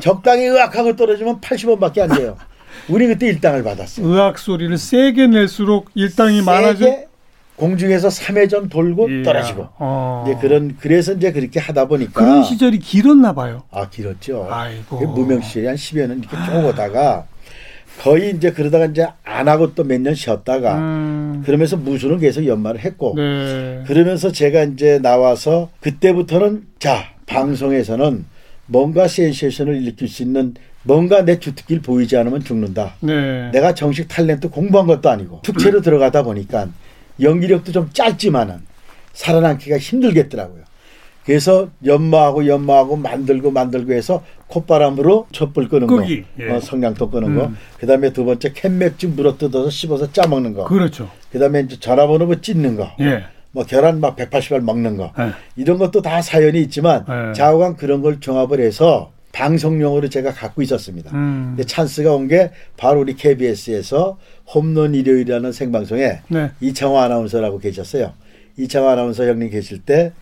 적당히 0.00 0.48
으악하고 0.48 0.96
떨어지면 0.96 1.40
80원밖에 1.40 2.00
안 2.00 2.08
돼요. 2.10 2.36
우리 2.88 3.06
그때 3.06 3.26
일당을 3.28 3.62
받았어요. 3.62 4.06
의학 4.06 4.38
소리를 4.38 4.76
세게 4.76 5.28
낼수록 5.28 5.90
일당이 5.94 6.42
많아져. 6.42 7.04
공중에서 7.56 8.08
3회전 8.08 8.68
돌고 8.68 9.08
이야. 9.08 9.22
떨어지고. 9.22 9.68
어. 9.78 10.24
이제 10.26 10.36
그런 10.40 10.76
그래서 10.80 11.12
이제 11.12 11.30
그렇게 11.32 11.60
하다 11.60 11.86
보니까 11.86 12.12
그런 12.12 12.42
시절이 12.42 12.80
길었나 12.80 13.32
봐요. 13.32 13.62
아 13.70 13.88
길었죠. 13.88 14.48
아이고. 14.50 14.98
그 14.98 15.04
무명 15.04 15.40
시절이 15.40 15.66
한 15.68 15.76
10여 15.76 16.06
년 16.08 16.18
이렇게 16.18 16.36
쭉 16.44 16.66
오다가 16.66 17.26
거의 18.00 18.30
이제 18.36 18.50
그러다가 18.52 18.86
이제 18.86 19.06
안 19.24 19.48
하고 19.48 19.74
또 19.74 19.84
몇 19.84 20.00
년 20.00 20.14
쉬었다가 20.14 20.76
음. 20.78 21.42
그러면서 21.46 21.76
무술은 21.76 22.18
계속 22.18 22.46
연말을 22.46 22.80
했고 22.80 23.14
네. 23.16 23.82
그러면서 23.86 24.30
제가 24.32 24.64
이제 24.64 24.98
나와서 24.98 25.70
그때부터는 25.80 26.64
자 26.78 27.04
방송에서는 27.26 28.24
뭔가 28.66 29.08
센세이션을 29.08 29.76
일으킬 29.82 30.08
수 30.08 30.22
있는 30.22 30.54
뭔가 30.82 31.24
내 31.24 31.38
주특기를 31.38 31.80
보이지 31.82 32.16
않으면 32.16 32.42
죽는다. 32.44 32.94
네. 33.00 33.50
내가 33.52 33.74
정식 33.74 34.08
탤런트 34.08 34.50
공부한 34.50 34.86
것도 34.86 35.08
아니고 35.08 35.40
특채로 35.44 35.80
들어가다 35.80 36.22
보니까 36.24 36.68
연기력도 37.20 37.72
좀 37.72 37.88
짧지만은 37.92 38.56
살아남기가 39.12 39.78
힘들겠더라고요. 39.78 40.64
그래서 41.24 41.68
연마하고 41.84 42.46
연마하고 42.46 42.96
만들고 42.96 43.50
만들고 43.50 43.92
해서 43.92 44.22
콧바람으로 44.48 45.26
촛불 45.32 45.68
끄는 45.68 45.86
끄기, 45.86 46.22
거, 46.22 46.28
예. 46.40 46.50
어, 46.50 46.60
성냥통 46.60 47.10
끄는 47.10 47.34
거, 47.36 47.46
음. 47.46 47.56
그다음에 47.78 48.12
두 48.12 48.24
번째 48.24 48.52
캔맥주 48.52 49.08
물어 49.10 49.38
뜯어서 49.38 49.70
씹어서 49.70 50.12
짜 50.12 50.26
먹는 50.28 50.52
거, 50.54 50.64
그렇죠. 50.64 51.08
그다음에 51.32 51.60
이제 51.60 51.78
전화번호 51.80 52.40
찢는 52.40 52.76
거, 52.76 52.90
예. 53.00 53.24
뭐 53.52 53.64
계란 53.64 54.00
막 54.00 54.16
180알 54.16 54.60
먹는 54.60 54.96
거, 54.98 55.12
예. 55.18 55.30
이런 55.56 55.78
것도 55.78 56.02
다 56.02 56.20
사연이 56.20 56.60
있지만 56.62 57.04
예. 57.08 57.32
좌우간 57.32 57.76
그런 57.76 58.02
걸 58.02 58.20
종합을 58.20 58.60
해서 58.60 59.10
방송용으로 59.32 60.08
제가 60.10 60.32
갖고 60.32 60.62
있었습니다. 60.62 61.10
음. 61.14 61.54
근데 61.56 61.64
찬스가 61.64 62.12
온 62.14 62.28
게 62.28 62.50
바로 62.76 63.00
우리 63.00 63.14
KBS에서 63.16 64.18
홈런 64.54 64.94
일요일이라는 64.94 65.50
생방송에 65.52 66.20
네. 66.28 66.50
이창호 66.60 66.98
아나운서라고 67.00 67.58
계셨어요. 67.58 68.12
이창호 68.56 68.88
아나운서 68.88 69.26
형님 69.26 69.50
계실 69.50 69.80
때 69.80 70.12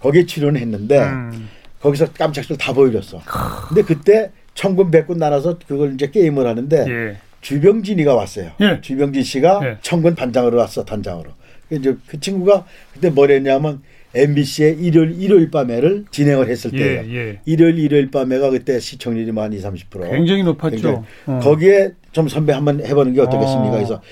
거기에 0.00 0.26
출연했는데 0.26 0.98
음. 0.98 1.48
거기서 1.80 2.12
깜짝들 2.12 2.56
다 2.58 2.72
보여줬어. 2.72 3.20
근데 3.68 3.82
그때 3.82 4.30
천군 4.54 4.90
백군 4.90 5.18
나눠서 5.18 5.58
그걸 5.66 5.94
이제 5.94 6.10
게임을 6.10 6.46
하는데 6.46 6.84
예. 6.88 7.16
주병진이가 7.40 8.14
왔어요. 8.14 8.50
예. 8.60 8.80
주병진 8.80 9.22
씨가 9.22 9.60
예. 9.64 9.78
천군 9.80 10.14
반장으로 10.14 10.58
왔어 10.58 10.84
단장으로. 10.84 11.30
이제 11.70 11.96
그 12.06 12.18
친구가 12.20 12.66
그때 12.92 13.10
뭘 13.10 13.30
했냐면 13.30 13.80
MBC의 14.14 14.78
일요일 14.80 15.22
일요일 15.22 15.50
밤에를 15.50 16.04
진행을 16.10 16.48
했을 16.48 16.72
예, 16.74 16.78
때예요. 16.78 17.16
예. 17.16 17.40
일요일 17.44 17.78
일요일 17.78 18.10
밤에가 18.10 18.50
그때 18.50 18.80
시청률이 18.80 19.30
뭐한 19.32 19.52
2, 19.52 19.60
30%. 19.60 20.10
굉장히 20.10 20.42
높았죠. 20.42 20.70
굉장히. 20.70 20.98
어. 21.26 21.38
거기에 21.40 21.92
좀 22.12 22.28
선배 22.28 22.52
한번 22.52 22.84
해보는 22.84 23.14
게 23.14 23.20
어떻겠습니까? 23.20 23.68
어. 23.68 23.70
그래서 23.70 24.02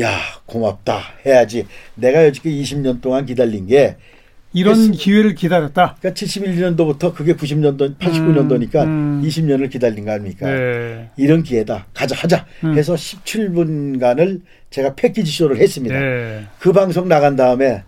야 0.00 0.18
고맙다 0.44 1.00
해야지. 1.24 1.66
내가 1.94 2.26
여지껏 2.26 2.52
20년 2.52 3.00
동안 3.00 3.24
기다린 3.24 3.66
게 3.66 3.96
이런 4.56 4.76
했- 4.78 4.92
기회를 4.92 5.34
기다렸다. 5.34 5.96
그러니까 6.00 6.18
71년도부터 6.24 7.14
그게 7.14 7.34
90년도, 7.34 7.98
89년도니까 7.98 8.84
음. 8.84 9.22
20년을 9.24 9.68
기다린 9.70 10.04
거 10.06 10.12
아닙니까? 10.12 10.46
네. 10.50 11.10
이런 11.18 11.42
기회다. 11.42 11.86
가자 11.92 12.16
하자 12.16 12.46
음. 12.64 12.76
해서 12.76 12.94
17분간을 12.94 14.40
제가 14.70 14.94
패키지 14.94 15.30
쇼를 15.30 15.58
했습니다. 15.58 15.98
네. 15.98 16.46
그 16.58 16.72
방송 16.72 17.06
나간 17.08 17.36
다음에 17.36 17.82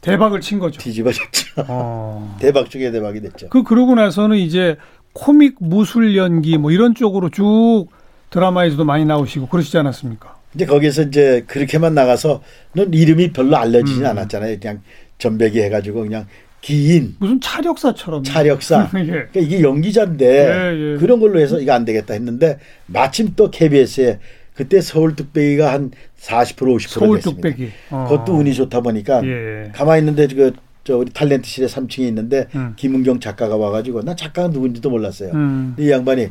대박을 0.00 0.40
친 0.40 0.58
거죠. 0.60 0.78
뒤집어졌죠. 0.80 1.64
어. 1.68 2.36
대박 2.40 2.70
중에 2.70 2.90
대박이 2.92 3.20
됐죠. 3.20 3.48
그 3.48 3.62
그러고 3.64 3.94
나서는 3.96 4.36
이제 4.36 4.76
코믹 5.12 5.56
무술 5.58 6.16
연기 6.16 6.56
뭐 6.58 6.70
이런 6.70 6.94
쪽으로 6.94 7.30
쭉 7.30 7.86
드라마에서도 8.30 8.84
많이 8.84 9.04
나오시고 9.04 9.48
그러시지 9.48 9.76
않았습니까? 9.78 10.36
이제 10.54 10.66
거기서 10.66 11.02
이제 11.02 11.44
그렇게만 11.46 11.94
나가서는 11.94 12.92
이름이 12.92 13.32
별로 13.32 13.56
알려지진 13.56 14.04
음. 14.04 14.10
않았잖아요. 14.10 14.58
그냥 14.60 14.80
전배기 15.18 15.60
해가지고 15.62 16.02
그냥 16.02 16.26
기인, 16.60 17.14
무슨 17.18 17.40
차력사처럼. 17.40 18.24
차력사. 18.24 18.90
예. 18.98 19.04
그러니까 19.06 19.40
이게 19.40 19.60
연기자인데 19.62 20.26
예, 20.26 20.94
예. 20.94 20.96
그런 20.98 21.20
걸로 21.20 21.38
해서 21.38 21.60
이거 21.60 21.72
안 21.72 21.84
되겠다 21.84 22.14
했는데 22.14 22.58
마침 22.86 23.34
또 23.36 23.50
KBS에 23.50 24.18
그때 24.54 24.80
서울 24.80 25.14
뚝배기가 25.14 25.72
한 25.72 25.90
40% 26.18 26.56
50% 26.56 26.88
서울 26.88 27.16
됐습니다. 27.18 27.48
뚝배기. 27.48 27.70
어. 27.90 28.06
그것도 28.08 28.36
운이 28.38 28.54
좋다 28.54 28.80
보니까 28.80 29.22
예. 29.24 29.70
가만히 29.74 30.00
있는데 30.00 30.26
그 30.28 30.52
저 30.86 30.96
우리 30.96 31.10
탤런트실에 31.10 31.66
3층에 31.66 32.02
있는데 32.06 32.46
음. 32.54 32.74
김은경 32.76 33.18
작가가 33.18 33.56
와가지고 33.56 34.02
나 34.02 34.14
작가가 34.14 34.46
누군지도 34.46 34.88
몰랐어요. 34.88 35.32
음. 35.34 35.74
이 35.80 35.90
양반이 35.90 36.28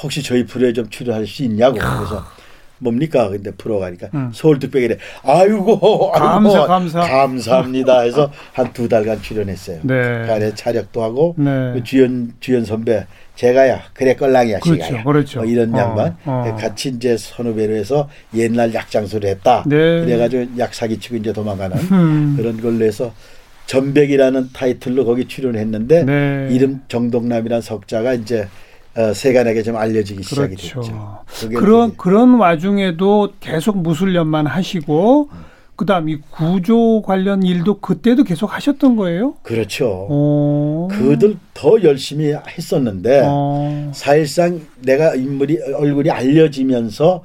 혹시 0.00 0.22
저희 0.22 0.46
프로에 0.46 0.72
좀 0.72 0.88
출연할 0.88 1.26
수 1.26 1.42
있냐고 1.42 1.74
그래서 1.74 2.24
뭡니까? 2.78 3.28
근데 3.28 3.50
프로가니까 3.52 4.08
음. 4.14 4.30
서울 4.34 4.58
특별이래. 4.58 4.96
아이고, 5.22 6.10
감사, 6.12 6.58
아이고, 6.58 6.66
감사. 6.66 7.00
감사합니다. 7.00 8.00
해서 8.00 8.30
한 8.52 8.72
두 8.72 8.88
달간 8.88 9.22
출연했어요. 9.22 9.78
네. 9.82 9.94
그 10.26 10.32
안에 10.32 10.54
차력도 10.54 11.02
하고 11.02 11.34
네. 11.38 11.72
그 11.74 11.82
주연 11.84 12.32
주연 12.40 12.64
선배 12.64 13.06
제가야 13.36 13.82
그래 13.94 14.14
껄랑이야 14.14 14.58
그렇죠, 14.60 14.84
시가야 14.84 15.04
그렇죠. 15.04 15.40
뭐 15.40 15.48
이런 15.48 15.74
어, 15.74 15.78
양반 15.78 16.16
어. 16.24 16.56
같이 16.58 16.88
이제 16.90 17.16
선후배로 17.16 17.74
해서 17.74 18.08
옛날 18.34 18.74
약장수를 18.74 19.28
했다. 19.30 19.62
네. 19.66 19.76
그래가지고 20.04 20.58
약 20.58 20.74
사기치고 20.74 21.16
이제 21.16 21.32
도망가는 21.32 21.76
음. 21.92 22.34
그런 22.36 22.60
걸로 22.60 22.84
해서 22.84 23.12
전백이라는 23.66 24.50
타이틀로 24.52 25.04
거기 25.04 25.26
출연했는데 25.26 26.04
네. 26.04 26.48
이름 26.50 26.80
정동남이라는 26.88 27.62
석자가 27.62 28.14
이제 28.14 28.42
어, 28.42 28.48
세간에게 29.14 29.62
좀 29.62 29.76
알려지기 29.76 30.22
시작이 30.22 30.56
그렇죠. 30.56 30.80
됐죠. 30.80 31.18
그게 31.40 31.54
그런 31.56 31.96
그런 31.96 32.34
와중에도 32.34 33.32
계속 33.40 33.78
무술연만 33.78 34.46
하시고 34.46 35.28
그다음 35.76 36.08
이 36.08 36.18
구조 36.30 37.02
관련 37.02 37.42
일도 37.42 37.80
그때도 37.80 38.24
계속 38.24 38.54
하셨던 38.54 38.96
거예요? 38.96 39.34
그렇죠. 39.42 40.06
어. 40.08 40.88
그들 40.90 41.36
더 41.52 41.82
열심히 41.82 42.34
했었는데 42.34 43.22
어. 43.26 43.92
사실상 43.94 44.60
내가 44.80 45.14
인물이 45.14 45.58
얼굴이 45.76 46.10
알려지면서 46.10 47.22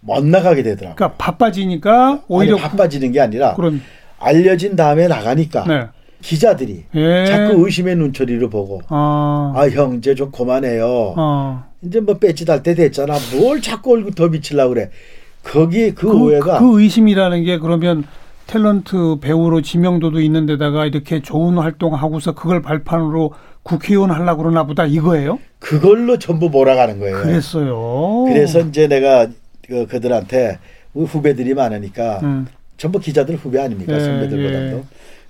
못 0.00 0.24
나가게 0.24 0.64
되더라고. 0.64 0.96
그러니까 0.96 1.16
바빠지니까 1.16 2.24
오히려 2.26 2.54
아니, 2.54 2.62
바빠지는 2.62 3.12
게 3.12 3.20
아니라 3.20 3.54
그럼 3.54 3.80
알려진 4.18 4.74
다음에 4.74 5.06
나가니까 5.06 5.64
네. 5.68 5.86
기자들이 6.22 6.84
예. 6.94 7.24
자꾸 7.26 7.64
의심의 7.66 7.96
눈초리를 7.96 8.48
보고 8.48 8.80
아. 8.88 9.52
아 9.56 9.68
형 9.68 9.96
이제 9.96 10.14
좀 10.14 10.30
그만해요. 10.30 11.14
어. 11.16 11.64
이제 11.82 12.00
뭐 12.00 12.16
배지 12.18 12.44
달 12.46 12.62
때 12.62 12.74
됐잖아. 12.74 13.14
뭘 13.36 13.60
자꾸 13.60 13.92
얼굴 13.92 14.14
더 14.14 14.30
비치려고 14.30 14.74
그래. 14.74 14.90
거기 15.42 15.92
그, 15.92 16.06
그, 16.06 16.16
오해가 16.16 16.60
그 16.60 16.80
의심이라는 16.80 17.42
게 17.44 17.58
그러면 17.58 18.04
탤런트 18.46 19.20
배우로 19.20 19.60
지명도도 19.62 20.20
있는 20.20 20.46
데다가 20.46 20.86
이렇게 20.86 21.20
좋은 21.20 21.58
활동하고서 21.58 22.34
그걸 22.34 22.62
발판으로 22.62 23.32
국회의원 23.64 24.10
하려고 24.10 24.42
그러나 24.42 24.64
보다 24.64 24.86
이거예요? 24.86 25.38
그걸로 25.58 26.18
전부 26.18 26.48
몰아가는 26.50 26.98
거예요. 27.00 27.16
그랬어요. 27.22 28.24
그래서 28.28 28.60
이제 28.60 28.86
내가 28.86 29.26
그, 29.66 29.86
그들한테 29.86 30.58
후배들이 30.94 31.54
많으니까 31.54 32.20
음. 32.22 32.46
전부 32.76 32.98
기자들 32.98 33.36
후배 33.36 33.60
아닙니까 33.60 33.94
예, 33.94 34.00
선배들보다도 34.00 34.64
예. 34.76 34.82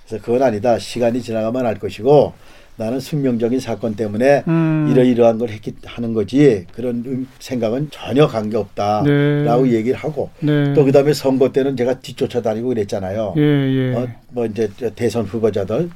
그래서 0.07 0.23
그건 0.23 0.43
아니다 0.43 0.77
시간이 0.79 1.21
지나가면 1.21 1.65
알 1.65 1.75
것이고 1.79 2.33
나는 2.75 2.99
숙명적인 2.99 3.59
사건 3.59 3.95
때문에 3.95 4.43
음. 4.47 4.87
이러이러한 4.91 5.37
걸 5.37 5.49
했기 5.49 5.73
하는 5.85 6.13
거지 6.13 6.65
그런 6.73 7.03
음- 7.05 7.27
생각은 7.39 7.89
전혀 7.91 8.27
관계 8.27 8.57
없다라고 8.57 9.65
네. 9.65 9.71
얘기를 9.73 9.97
하고 9.97 10.31
네. 10.39 10.73
또 10.73 10.83
그다음에 10.83 11.13
선거 11.13 11.51
때는 11.51 11.77
제가 11.77 11.99
뒤쫓아다니고 11.99 12.69
그랬잖아요 12.69 13.35
예, 13.37 13.41
예. 13.41 13.93
어, 13.95 14.07
뭐 14.29 14.45
이제 14.47 14.69
저 14.79 14.89
대선 14.89 15.25
후보자들 15.25 15.89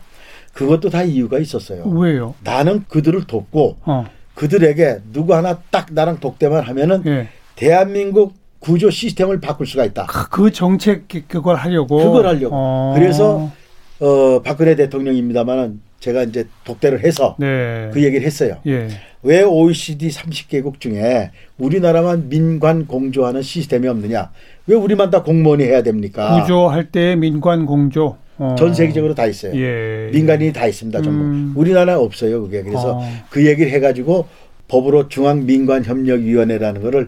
그것도 0.54 0.90
다 0.92 1.02
이유가 1.04 1.40
있었어요 1.40 1.84
왜요? 1.88 2.36
나는 2.44 2.84
그들을 2.88 3.26
돕고 3.26 3.78
어. 3.86 4.06
그들에게 4.36 5.00
누구 5.12 5.34
하나 5.34 5.60
딱 5.72 5.88
나랑 5.92 6.20
독대만 6.20 6.64
하면은 6.64 7.02
예. 7.08 7.28
대한민국 7.56 8.36
구조 8.60 8.90
시스템을 8.92 9.40
바꿀 9.40 9.66
수가 9.68 9.86
있다. 9.86 10.06
그- 10.08 10.30
그 10.30 10.52
정책 10.52 11.08
그- 11.08 11.24
그걸 11.28 11.56
하려고 11.56 11.98
그걸 11.98 12.28
하려고. 12.28 12.50
어. 12.56 12.94
그래서 12.96 13.52
어 14.00 14.42
박근혜 14.44 14.76
대통령입니다만은 14.76 15.82
제가 16.00 16.24
이제 16.24 16.46
독대를 16.64 17.04
해서 17.04 17.36
네. 17.40 17.90
그 17.94 18.04
얘기를 18.04 18.26
했어요. 18.26 18.58
예. 18.68 18.88
왜 19.24 19.42
OECD 19.42 20.10
30개국 20.10 20.80
중에 20.80 21.32
우리나라만 21.58 22.30
민관 22.30 22.86
공조하는 22.86 23.42
시스템이 23.42 23.88
없느냐? 23.88 24.32
왜 24.68 24.76
우리만 24.76 25.10
다 25.10 25.24
공무원이 25.24 25.64
해야 25.64 25.82
됩니까? 25.82 26.42
구조할 26.42 26.92
때 26.92 27.16
민관 27.16 27.66
공조. 27.66 28.18
어. 28.38 28.56
전 28.58 28.74
세계적으로 28.74 29.16
다 29.16 29.26
있어요. 29.26 29.60
예. 29.60 30.12
민간인이 30.14 30.54
다 30.54 30.68
있습니다. 30.68 31.02
전부. 31.02 31.24
음. 31.24 31.54
우리나라 31.56 32.00
없어요. 32.00 32.44
그게. 32.44 32.62
그래서 32.62 33.00
어. 33.00 33.04
그 33.32 33.46
얘기를 33.48 33.72
해가지고 33.72 34.28
법으로 34.68 35.08
중앙민관협력위원회라는 35.08 36.82
거를 36.84 37.08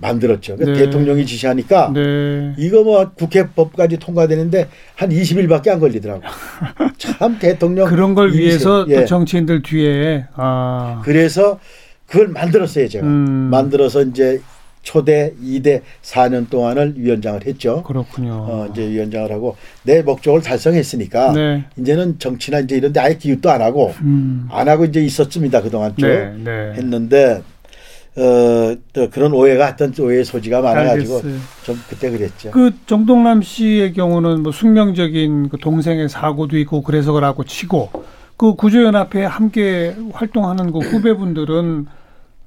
만들었죠. 0.00 0.56
그러니까 0.56 0.78
네. 0.78 0.86
대통령이 0.86 1.26
지시하니까 1.26 1.92
네. 1.94 2.54
이거 2.58 2.82
뭐 2.82 3.10
국회법까지 3.14 3.98
통과되는데 3.98 4.68
한 4.94 5.10
20일밖에 5.10 5.68
안 5.68 5.80
걸리더라고. 5.80 6.22
참 6.98 7.38
대통령 7.38 7.88
그런 7.88 8.14
걸 8.14 8.28
일이세요. 8.28 8.48
위해서 8.48 8.84
또 8.84 8.90
예. 8.90 9.04
정치인들 9.04 9.62
뒤에 9.62 10.26
아. 10.34 11.02
그래서 11.04 11.58
그걸 12.06 12.28
만들었어요 12.28 12.88
제가. 12.88 13.06
음. 13.06 13.48
만들어서 13.50 14.02
이제 14.02 14.40
초대 14.82 15.34
2대 15.42 15.82
4년 16.02 16.48
동안을 16.48 16.94
위원장을 16.96 17.44
했죠. 17.46 17.82
그렇군요. 17.82 18.32
어, 18.32 18.68
이제 18.70 18.88
위원장을 18.88 19.30
하고 19.30 19.56
내 19.82 20.00
목적을 20.02 20.40
달성했으니까 20.40 21.32
네. 21.32 21.64
이제는 21.76 22.18
정치나 22.18 22.60
이제 22.60 22.76
이런데 22.76 22.98
아예 23.00 23.14
기웃도 23.16 23.50
안 23.50 23.60
하고 23.60 23.92
음. 24.00 24.48
안 24.50 24.68
하고 24.68 24.86
이제 24.86 25.02
있었습니다 25.02 25.60
그 25.60 25.70
동안 25.70 25.94
쭉 25.98 26.06
네, 26.06 26.34
네. 26.42 26.72
했는데 26.76 27.42
어, 28.16 28.74
또 28.92 29.08
그런 29.10 29.32
오해가 29.32 29.68
어떤 29.68 29.92
오해의 29.98 30.24
소지가 30.24 30.60
많아가지고 30.60 31.16
알겠어요. 31.16 31.40
좀 31.62 31.76
그때 31.88 32.10
그랬죠. 32.10 32.50
그 32.50 32.72
정동남 32.86 33.40
씨의 33.42 33.92
경우는 33.92 34.42
뭐 34.42 34.52
숙명적인 34.52 35.48
그 35.48 35.58
동생의 35.58 36.08
사고도 36.08 36.58
있고 36.58 36.82
그래서 36.82 37.12
그라고 37.12 37.44
치고 37.44 37.90
그 38.36 38.54
구조연합회 38.54 39.24
함께 39.24 39.94
활동하는 40.12 40.72
그 40.72 40.78
후배분들은 40.80 41.86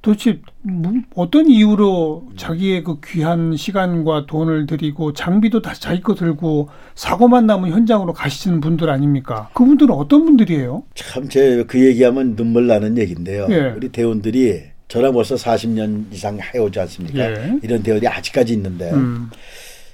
도대체 0.01 0.41
뭐 0.63 0.91
어떤 1.15 1.47
이유로 1.47 2.25
자기의 2.35 2.83
그 2.83 2.97
귀한 3.05 3.55
시간과 3.55 4.25
돈을 4.25 4.65
들이고 4.65 5.13
장비도 5.13 5.61
다 5.61 5.73
자기 5.73 6.01
거 6.01 6.13
들고 6.13 6.67
사고만 6.93 7.45
나면 7.45 7.71
현장으로 7.71 8.11
가시는 8.11 8.59
분들 8.59 8.89
아닙니까? 8.89 9.49
그분들은 9.53 9.95
어떤 9.95 10.25
분들이에요? 10.25 10.83
참 10.93 11.29
제 11.29 11.63
그 11.65 11.79
얘기하면 11.85 12.35
눈물 12.35 12.67
나는 12.67 12.97
얘기인데요. 12.97 13.47
예. 13.49 13.73
우리 13.77 13.87
대원들이 13.89 14.72
저랑 14.87 15.13
벌써 15.13 15.35
40년 15.35 16.05
이상 16.11 16.37
해오지 16.39 16.79
않습니까? 16.81 17.31
예. 17.31 17.59
이런 17.63 17.81
대원이 17.83 18.07
아직까지 18.07 18.53
있는데 18.53 18.91
음, 18.91 19.29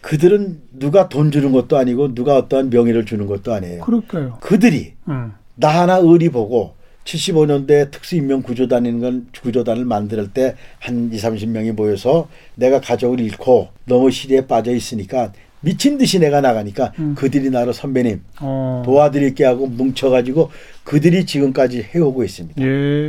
그들은 0.01 0.61
누가 0.73 1.09
돈 1.09 1.31
주는 1.31 1.51
것도 1.51 1.77
아니고 1.77 2.13
누가 2.15 2.35
어떠한 2.37 2.69
명예를 2.69 3.05
주는 3.05 3.25
것도 3.27 3.53
아니에요. 3.53 3.81
그럴까요? 3.81 4.37
그들이 4.41 4.93
음, 5.07 5.33
나 5.55 5.67
하나 5.81 5.97
의리 5.97 6.29
보고 6.29 6.73
75년도에 7.05 7.91
특수인명 7.91 8.41
구조단이라는 8.43 8.99
건 9.01 9.27
구조단을 9.41 9.85
만들 9.85 10.27
때 10.31 10.55
한 10.79 11.09
2, 11.11 11.17
30명이 11.17 11.71
모여서 11.73 12.29
내가 12.55 12.79
가족을 12.81 13.19
잃고 13.19 13.69
너무 13.85 14.11
시리에 14.11 14.45
빠져 14.47 14.71
있으니까 14.73 15.31
미친 15.61 15.97
듯이 15.97 16.19
내가 16.19 16.39
나가니까 16.39 16.93
음. 16.99 17.15
그들이 17.15 17.49
나를 17.49 17.73
선배님 17.73 18.21
어, 18.41 18.81
도와드릴게 18.85 19.43
하고 19.43 19.67
뭉쳐가지고 19.67 20.51
그들이 20.85 21.25
지금까지 21.25 21.83
해오고 21.93 22.23
있습니다. 22.23 22.61
예. 22.61 22.65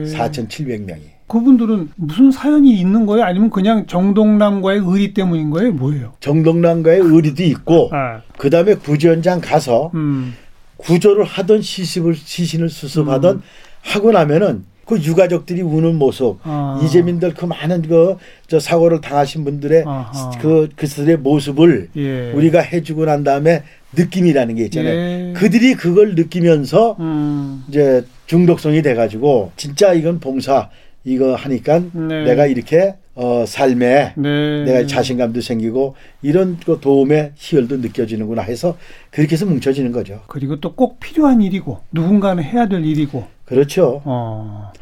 4,700명이. 0.06 1.19
그분들은 1.30 1.90
무슨 1.94 2.32
사연이 2.32 2.72
있는 2.72 3.06
거예요? 3.06 3.24
아니면 3.24 3.50
그냥 3.50 3.86
정동남과의 3.86 4.80
의리 4.84 5.14
때문인 5.14 5.50
거예요? 5.50 5.70
뭐예요? 5.72 6.12
정동남과의 6.18 6.98
의리도 6.98 7.44
있고 7.44 7.88
아, 7.92 8.20
그 8.36 8.50
다음에 8.50 8.74
구조현장 8.74 9.40
가서 9.40 9.92
음, 9.94 10.34
구조를 10.76 11.24
하던 11.24 11.62
시습을 11.62 12.16
시신을 12.16 12.68
수습하던 12.68 13.42
하고 13.82 14.10
나면은 14.10 14.64
그 14.84 15.00
유가족들이 15.00 15.62
우는 15.62 15.94
모습 15.96 16.38
아. 16.42 16.80
이재민들 16.82 17.32
그 17.34 17.44
많은 17.44 17.82
그 17.82 18.16
저 18.48 18.58
사고를 18.58 19.00
당하신 19.00 19.44
분들의 19.44 19.84
아하. 19.86 20.30
그 20.40 20.68
그들의 20.74 21.18
모습을 21.18 21.90
예. 21.94 22.32
우리가 22.32 22.60
해주고 22.60 23.04
난 23.04 23.22
다음에 23.22 23.62
느낌이라는 23.96 24.56
게 24.56 24.64
있잖아요. 24.64 24.92
예. 24.92 25.32
그들이 25.36 25.74
그걸 25.74 26.16
느끼면서 26.16 26.96
음, 26.98 27.62
이제 27.68 28.04
중독성이 28.26 28.82
돼가지고 28.82 29.52
진짜 29.56 29.92
이건 29.92 30.18
봉사 30.18 30.68
이거 31.04 31.34
하니까 31.34 31.80
네. 31.92 32.24
내가 32.24 32.46
이렇게 32.46 32.94
어 33.14 33.44
삶에 33.46 34.14
네. 34.16 34.64
내가 34.64 34.86
자신감도 34.86 35.40
생기고 35.40 35.94
이런 36.22 36.58
그 36.64 36.78
도움의 36.80 37.32
희열도 37.36 37.78
느껴지는구나 37.78 38.42
해서 38.42 38.76
그렇게 39.10 39.32
해서 39.32 39.46
뭉쳐지는 39.46 39.92
거죠. 39.92 40.20
그리고 40.28 40.60
또 40.60 40.74
꼭 40.74 41.00
필요한 41.00 41.42
일이고 41.42 41.80
누군가는 41.92 42.42
해야 42.42 42.66
될 42.66 42.84
일이고 42.84 43.26
그렇죠. 43.44 44.00
어. 44.04 44.72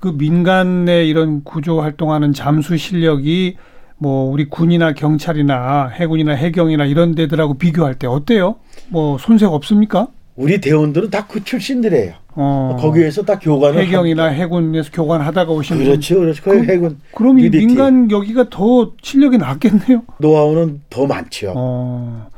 그 0.00 0.08
민간의 0.08 1.08
이런 1.08 1.44
구조 1.44 1.80
활동하는 1.80 2.32
잠수 2.32 2.76
실력이 2.76 3.56
뭐 3.98 4.30
우리 4.30 4.46
군이나 4.46 4.94
경찰이나 4.94 5.88
해군이나 5.88 6.32
해경이나 6.32 6.86
이런 6.86 7.14
데들하고 7.14 7.54
비교할 7.58 7.94
때 7.96 8.06
어때요? 8.06 8.56
뭐 8.88 9.18
손색 9.18 9.50
없습니까? 9.52 10.08
우리 10.36 10.60
대원들은 10.60 11.10
다 11.10 11.26
그 11.26 11.44
출신들이에요. 11.44 12.14
어. 12.34 12.76
거기에서 12.80 13.22
다 13.22 13.38
교관을 13.38 13.84
해경이나 13.84 14.26
해군에서 14.26 14.90
교관하다가 14.92 15.52
오신 15.52 15.76
분. 15.76 15.86
그렇죠, 15.86 16.18
그렇죠. 16.20 16.42
그- 16.42 16.64
해군 16.64 16.98
그럼 17.14 17.38
이. 17.38 17.50
민간 17.50 18.10
여기가 18.10 18.48
더 18.50 18.92
실력이 19.02 19.38
낫겠네요. 19.38 20.02
노하우는 20.18 20.80
더 20.88 21.06
많죠. 21.06 21.52
어. 21.56 22.28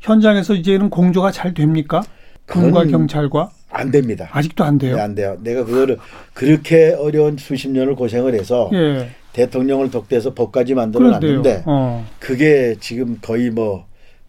현장에서 0.00 0.54
이제는 0.54 0.90
공조가 0.90 1.30
잘 1.32 1.54
됩니까? 1.54 2.02
군과 2.46 2.84
경찰과 2.86 3.50
안 3.70 3.90
됩니다. 3.90 4.28
아직도 4.32 4.64
안 4.64 4.78
돼요. 4.78 4.96
네, 4.96 5.02
안 5.02 5.14
돼요. 5.14 5.36
내가 5.42 5.64
그거를 5.64 5.98
그렇게 6.32 6.94
어려운 6.98 7.36
수십 7.36 7.68
년을 7.70 7.94
고생을 7.96 8.34
해서 8.34 8.70
예. 8.72 9.08
대통령을 9.32 9.90
독대해서 9.90 10.32
법까지 10.34 10.74
만들어 10.74 11.10
놨는데. 11.10 11.64
어. 11.66 12.06
그게 12.18 12.76
지금 12.80 13.18
거의 13.20 13.50
뭐 13.50 13.84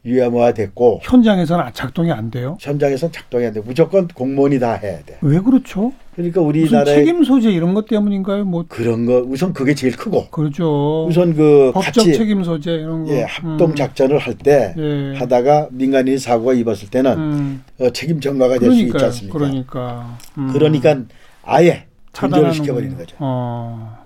유야무화 0.05 0.53
됐고 0.53 1.01
현장에서는 1.03 1.65
작동이 1.73 2.12
안 2.12 2.31
돼요. 2.31 2.57
현장에서 2.59 3.12
작동이 3.12 3.45
안 3.45 3.53
돼. 3.53 3.59
무조건 3.59 4.07
공무원이 4.07 4.57
다 4.59 4.73
해야 4.73 4.99
돼. 5.03 5.17
왜 5.21 5.39
그렇죠? 5.39 5.91
그러니까 6.15 6.41
무슨 6.41 6.49
우리나라의 6.62 6.97
책임 7.05 7.23
소재 7.23 7.49
이런 7.51 7.73
것 7.73 7.85
때문인가요? 7.88 8.45
뭐 8.45 8.63
그런 8.67 9.05
거 9.05 9.23
우선 9.27 9.51
그게 9.53 9.73
제일 9.75 9.95
크고 9.95 10.27
그렇죠. 10.29 11.05
우선 11.05 11.35
그 11.35 11.71
법적 11.73 12.05
같이 12.05 12.13
책임 12.17 12.43
소재 12.43 12.71
이런 12.71 13.05
거. 13.05 13.12
예, 13.12 13.23
합동 13.23 13.71
음. 13.71 13.75
작전을 13.75 14.17
할때 14.19 14.73
예. 14.77 15.17
하다가 15.17 15.67
민간인이 15.71 16.17
사고가 16.17 16.53
입었을 16.53 16.89
때는 16.89 17.12
음. 17.17 17.63
어, 17.79 17.89
책임 17.91 18.19
전가가 18.21 18.57
될 18.57 18.71
수 18.71 18.79
있지. 18.79 18.97
않습니까? 19.05 19.38
그러니까. 19.38 20.17
음. 20.38 20.49
그러니까 20.53 20.97
아예 21.43 21.85
분절을 22.13 22.53
시켜버리는 22.53 22.97
거죠. 22.97 23.15
어. 23.19 23.97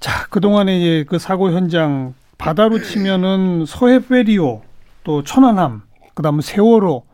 자, 0.00 0.26
그동안에 0.30 1.04
그 1.04 1.18
사고 1.18 1.50
현장 1.50 2.14
바다로 2.38 2.82
치면은 2.82 3.64
서해 3.66 4.00
페리오 4.00 4.62
또 5.04 5.22
천안함 5.22 5.82
그다음에 6.14 6.42
세월호 6.42 7.04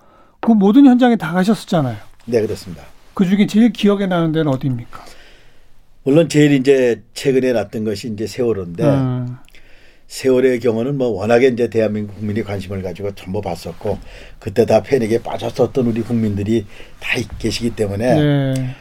그 0.40 0.52
모든 0.52 0.86
현장에 0.86 1.16
다 1.16 1.32
가셨었잖아요. 1.32 1.96
네, 2.26 2.40
그렇습니다. 2.40 2.82
그 3.12 3.26
중에 3.26 3.46
제일 3.46 3.72
기억에 3.72 4.06
나는 4.06 4.32
데는 4.32 4.48
어디입니까? 4.48 5.00
물론 6.04 6.28
제일 6.28 6.52
이제 6.52 7.02
최근에 7.12 7.52
났던 7.52 7.84
것이 7.84 8.08
이제 8.08 8.26
세월호인데 8.26 8.84
음. 8.84 9.36
세월의 10.06 10.60
경우는 10.60 10.96
뭐 10.96 11.08
워낙에 11.08 11.48
이제 11.48 11.68
대한민국 11.68 12.16
국민이 12.16 12.42
관심을 12.42 12.82
가지고 12.82 13.14
전부 13.14 13.40
봤었고 13.40 13.98
그때 14.38 14.64
다 14.66 14.82
패닉에 14.82 15.22
빠졌었던 15.22 15.86
우리 15.86 16.00
국민들이 16.00 16.66
다 16.98 17.18
계시기 17.38 17.76
때문에 17.76 18.14
네. 18.14 18.74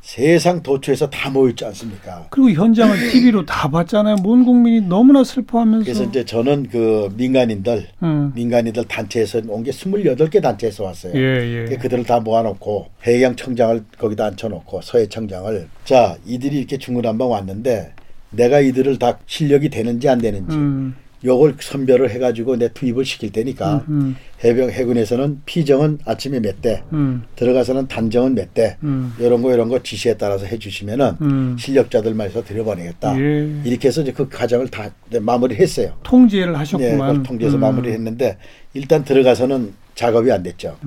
세상 0.00 0.62
도처에서 0.62 1.10
다 1.10 1.28
모였지 1.30 1.64
않습니까? 1.66 2.26
그리고 2.30 2.50
현장을 2.50 2.96
TV로 3.10 3.44
다 3.44 3.68
봤잖아요. 3.70 4.16
온 4.24 4.44
국민이 4.44 4.80
너무나 4.80 5.22
슬퍼하면서. 5.22 5.84
그래서 5.84 6.04
이제 6.04 6.24
저는 6.24 6.68
그 6.70 7.12
민간인들 7.16 7.86
음. 8.02 8.32
민간인들 8.34 8.84
단체에서 8.86 9.42
온 9.48 9.62
게 9.62 9.70
28개 9.70 10.40
단체에서 10.42 10.84
왔어요. 10.84 11.12
예, 11.14 11.66
예. 11.70 11.76
그들을 11.76 12.04
다 12.04 12.18
모아놓고 12.20 12.86
해양 13.06 13.36
청장을 13.36 13.84
거기다 13.98 14.24
앉혀놓고 14.26 14.80
서해 14.82 15.06
청장을 15.06 15.68
자 15.84 16.16
이들이 16.26 16.56
이렇게 16.58 16.78
중구난방 16.78 17.30
왔는데 17.30 17.92
내가 18.30 18.60
이들을 18.60 18.98
다 18.98 19.18
실력이 19.26 19.68
되는지 19.68 20.08
안 20.08 20.18
되는지 20.18 20.56
음. 20.56 20.94
요걸 21.22 21.56
선별을 21.60 22.10
해가지고 22.10 22.56
내 22.56 22.68
투입을 22.72 23.04
시킬 23.04 23.30
테니까 23.30 23.84
음. 23.88 24.16
해병 24.42 24.70
해군에서는 24.70 25.42
피정은 25.44 25.98
아침에 26.06 26.40
몇 26.40 26.60
대 26.62 26.82
음. 26.92 27.22
들어가서는 27.36 27.88
단정은 27.88 28.34
몇 28.34 28.54
대 28.54 28.76
음. 28.82 29.12
이런 29.18 29.42
거 29.42 29.52
이런 29.52 29.68
거 29.68 29.82
지시에 29.82 30.14
따라서 30.16 30.46
해주시면은 30.46 31.16
음. 31.20 31.56
실력자들만 31.58 32.26
해서 32.28 32.42
들여보내겠다 32.42 33.20
예. 33.20 33.60
이렇게 33.64 33.88
해서 33.88 34.00
이제 34.02 34.12
그 34.12 34.28
과정을 34.28 34.68
다 34.68 34.90
마무리했어요. 35.20 35.92
통제를 36.02 36.52
네, 36.52 36.58
하셨구만. 36.58 37.08
그걸 37.08 37.22
통제해서 37.22 37.56
음. 37.58 37.60
마무리했는데 37.60 38.38
일단 38.74 39.04
들어가서는 39.04 39.74
작업이 39.94 40.32
안 40.32 40.42
됐죠. 40.42 40.78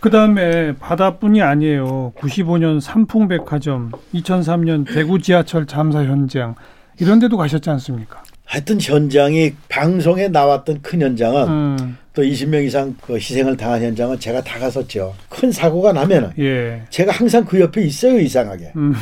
그 0.00 0.10
다음에 0.10 0.74
바다뿐이 0.76 1.42
아니에요. 1.42 2.12
95년 2.16 2.80
삼풍백화점, 2.80 3.92
2003년 4.14 4.86
대구 4.92 5.20
지하철 5.20 5.66
잠사 5.66 6.02
현장 6.04 6.54
이런 7.00 7.18
데도 7.18 7.36
가셨지 7.36 7.68
않습니까? 7.70 8.22
하여튼 8.46 8.78
현장이 8.80 9.52
방송에 9.68 10.28
나왔던 10.28 10.80
큰 10.80 11.02
현장은 11.02 11.48
음, 11.48 11.98
또 12.14 12.22
20명 12.22 12.64
이상 12.64 12.94
그 13.02 13.16
희생을 13.16 13.56
당한 13.56 13.82
현장은 13.82 14.18
제가 14.20 14.40
다 14.42 14.58
갔었죠. 14.58 15.14
큰 15.28 15.50
사고가 15.52 15.92
나면은 15.92 16.30
예. 16.38 16.82
제가 16.90 17.12
항상 17.12 17.44
그 17.44 17.60
옆에 17.60 17.82
있어요 17.82 18.18
이상하게 18.20 18.72
음, 18.76 18.94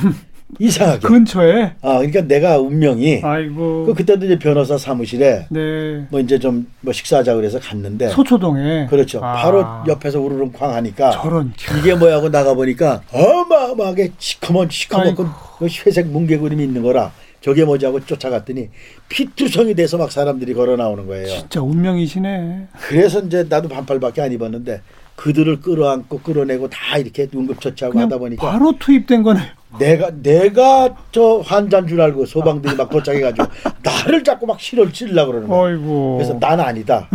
이상하게. 0.59 1.07
근처에 1.07 1.75
아 1.83 1.99
그러니까 1.99 2.23
내가 2.23 2.59
운명이 2.59 3.21
아이고. 3.23 3.85
그 3.85 3.95
그때도 3.95 4.25
이제 4.25 4.39
변호사 4.39 4.79
사무실에 4.79 5.47
네. 5.51 6.07
뭐 6.11 6.21
이제 6.21 6.39
좀 6.39 6.67
뭐 6.81 6.93
식사하자 6.93 7.35
그래서 7.35 7.59
갔는데 7.61 8.09
소초동에. 8.09 8.87
그렇죠. 8.91 9.21
아, 9.23 9.35
바로 9.35 9.65
옆에서 9.87 10.21
우르릉쾅 10.21 10.73
하니까 10.75 11.11
저런. 11.13 11.53
이게 11.79 11.95
뭐야 11.95 12.17
하고 12.17 12.31
나가 12.31 12.55
보니까 12.55 13.03
어마어마하게 13.13 14.13
시커먼 14.19 14.69
시커멓고 14.71 15.27
그 15.59 15.67
회색 15.87 16.07
뭉게 16.09 16.39
그림이 16.39 16.63
있는 16.65 16.83
거라 16.83 17.13
저게 17.45 17.63
뭐지 17.63 17.85
하고 17.85 18.01
쫓아갔더니 18.01 18.71
피투성이 19.11 19.75
돼서 19.75 19.99
막 19.99 20.11
사람들이 20.11 20.55
걸어 20.55 20.77
나오는 20.77 21.07
거예요. 21.07 21.27
진짜 21.27 21.61
운명이시네. 21.61 22.69
그래서 22.89 23.21
이제 23.21 23.45
나도 23.47 23.69
반팔밖에 23.69 24.23
안 24.23 24.33
입었는데 24.33 24.81
그들을 25.17 25.61
끌어안고 25.61 26.21
끌어내고 26.21 26.71
다 26.71 26.97
이렇게 26.97 27.29
응급처치하고 27.35 28.01
하다 28.01 28.17
보니까 28.17 28.51
바로 28.51 28.73
투입된 28.79 29.23
거네요. 29.23 29.45
내가 29.79 30.11
내가 30.23 30.97
저 31.13 31.43
환자인 31.45 31.87
줄 31.87 32.01
알고 32.01 32.25
소방들이 32.25 32.77
막 32.77 32.89
도착해가지고 32.89 33.47
나를 33.85 34.25
자꾸 34.25 34.47
막 34.47 34.59
실을 34.59 34.91
찌르려고 34.91 35.33
그러는 35.33 35.49
거야. 35.49 35.61
어이고. 35.61 36.17
그래서 36.17 36.39
난 36.41 36.59
아니다. 36.61 37.11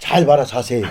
잘 0.00 0.26
봐라 0.26 0.44
자세히. 0.44 0.82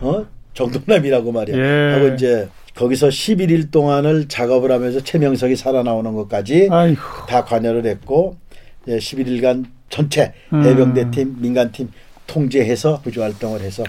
어? 0.00 0.24
정동남이라고 0.54 1.30
말이야. 1.30 1.56
예. 1.58 1.92
하고 1.92 2.14
이제 2.14 2.48
거기서 2.80 3.08
11일 3.08 3.70
동안을 3.70 4.28
작업을 4.28 4.72
하면서 4.72 5.00
최명석이 5.00 5.54
살아나오는 5.54 6.14
것까지 6.14 6.68
아이고. 6.70 7.00
다 7.28 7.44
관여를 7.44 7.84
했고 7.84 8.38
이제 8.86 8.96
11일간 8.96 9.66
전체 9.90 10.32
음. 10.54 10.64
해병대 10.64 11.10
팀, 11.10 11.36
민간 11.40 11.72
팀 11.72 11.90
통제해서 12.26 13.02
구조 13.02 13.20
활동을 13.22 13.60
해서 13.60 13.84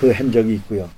그 0.00 0.12
행적이 0.12 0.54
있고요. 0.54 0.90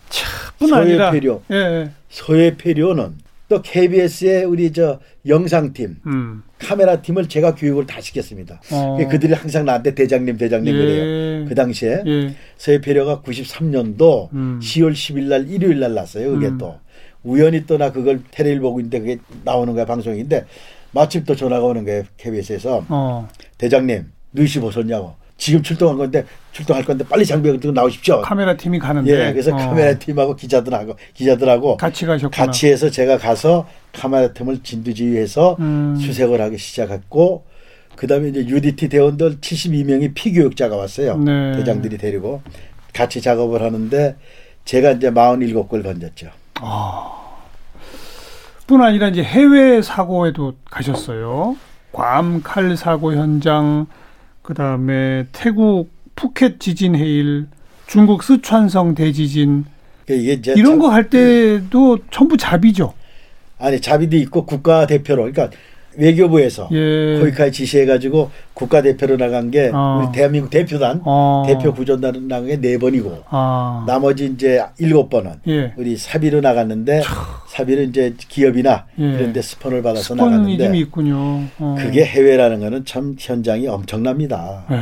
서해 0.58 0.80
아니라. 0.80 1.10
폐료. 1.10 1.42
예, 1.50 1.56
예. 1.56 1.90
서해 2.08 2.56
폐료는 2.56 3.16
또 3.50 3.60
KBS의 3.60 4.46
우리 4.46 4.72
저 4.72 5.00
영상팀, 5.26 5.96
음. 6.06 6.42
카메라 6.58 7.02
팀을 7.02 7.28
제가 7.28 7.56
교육을 7.56 7.84
다 7.84 8.00
시켰습니다. 8.00 8.62
어. 8.72 8.96
그들이 9.10 9.34
항상 9.34 9.66
나한테 9.66 9.94
대장님, 9.94 10.38
대장님 10.38 10.74
예. 10.74 10.78
그래요. 10.78 11.44
그 11.46 11.54
당시에 11.54 12.04
예. 12.06 12.34
서해 12.56 12.80
폐료가 12.80 13.20
93년도 13.20 14.32
음. 14.32 14.60
10월 14.62 14.92
10일 14.92 15.24
날 15.24 15.50
일요일 15.50 15.80
날 15.80 15.92
났어요. 15.92 16.30
그게 16.30 16.46
음. 16.46 16.56
또 16.56 16.78
우연히 17.24 17.66
또나 17.66 17.90
그걸 17.90 18.20
테레비를 18.30 18.60
보고 18.60 18.80
있는데 18.80 19.00
그게 19.00 19.18
나오는 19.44 19.74
거야 19.74 19.84
방송인데 19.84 20.44
마침 20.92 21.24
또 21.24 21.34
전화가 21.34 21.64
오는 21.64 21.84
거예요 21.84 22.04
KBS에서 22.16 22.84
어. 22.88 23.28
대장님 23.58 24.12
누이씨 24.32 24.60
보셨냐고 24.60 25.14
지금 25.36 25.62
출동한 25.62 25.98
건데 25.98 26.24
출동할 26.52 26.84
건데 26.84 27.04
빨리 27.08 27.26
장비 27.26 27.50
들고 27.50 27.72
나오십시오. 27.72 28.20
카메라 28.22 28.56
팀이 28.56 28.78
가는데. 28.78 29.10
예, 29.10 29.32
그래서 29.32 29.52
어. 29.52 29.56
카메라 29.56 29.98
팀하고 29.98 30.36
기자들하고 30.36 30.96
기자들하고 31.14 31.76
같이 31.76 32.06
가셨구나. 32.06 32.46
같이 32.46 32.68
해서 32.68 32.88
제가 32.88 33.18
가서 33.18 33.66
카메라 33.92 34.32
팀을 34.32 34.62
진두지휘해서 34.62 35.56
음. 35.58 35.96
수색을 36.00 36.40
하기 36.40 36.58
시작했고 36.58 37.44
그다음에 37.96 38.28
이제 38.28 38.46
UDT 38.46 38.88
대원들 38.88 39.38
72명이 39.40 40.14
피교육자가 40.14 40.76
왔어요. 40.76 41.18
네. 41.18 41.56
대장들이 41.56 41.98
데리고 41.98 42.42
같이 42.92 43.20
작업을 43.20 43.62
하는데 43.62 44.16
제가 44.64 44.92
이제 44.92 45.10
47골 45.10 45.82
건졌죠. 45.82 46.30
뿐 48.66 48.82
아니라 48.82 49.08
이제 49.08 49.22
해외 49.22 49.82
사고에도 49.82 50.54
가셨어요. 50.70 51.56
괌 51.92 52.42
칼 52.42 52.76
사고 52.76 53.12
현장, 53.14 53.86
그 54.42 54.54
다음에 54.54 55.26
태국 55.32 55.90
푸켓 56.16 56.58
지진 56.60 56.96
해일, 56.96 57.46
중국 57.86 58.22
스촨성 58.22 58.94
대지진 58.94 59.64
이제 60.08 60.40
이런 60.56 60.72
참- 60.72 60.78
거할 60.80 61.08
때도 61.10 61.98
전부 62.10 62.36
잡이죠. 62.36 62.94
아니 63.58 63.80
자비도 63.80 64.16
있고 64.16 64.44
국가 64.44 64.86
대표로 64.86 65.30
그러니까 65.30 65.50
외교부에서 65.96 66.68
예. 66.72 67.18
코이카에 67.20 67.50
지시해가지고 67.50 68.30
국가 68.54 68.82
대표로 68.82 69.16
나간 69.16 69.50
게 69.50 69.70
어. 69.72 70.02
우리 70.02 70.12
대한민국 70.12 70.50
대표단 70.50 71.00
어. 71.04 71.44
대표 71.46 71.72
구조단 71.72 72.28
나간 72.28 72.46
게 72.46 72.56
네 72.60 72.78
번이고 72.78 73.24
아. 73.28 73.84
나머지 73.86 74.26
이제 74.26 74.62
일곱 74.78 75.08
번은 75.10 75.32
예. 75.48 75.72
우리 75.76 75.96
사비로 75.96 76.40
나갔는데 76.40 77.02
사비는 77.48 77.90
이제 77.90 78.14
기업이나 78.28 78.86
예. 78.98 79.02
이런데 79.04 79.42
스폰을 79.42 79.82
받아서 79.82 80.14
스폰이즘이 80.14 80.56
나갔는데 80.56 80.78
있군요. 80.78 81.42
어. 81.58 81.76
그게 81.78 82.04
해외라는 82.04 82.60
거는 82.60 82.84
참 82.84 83.14
현장이 83.18 83.66
엄청납니다. 83.68 84.64
예. 84.70 84.76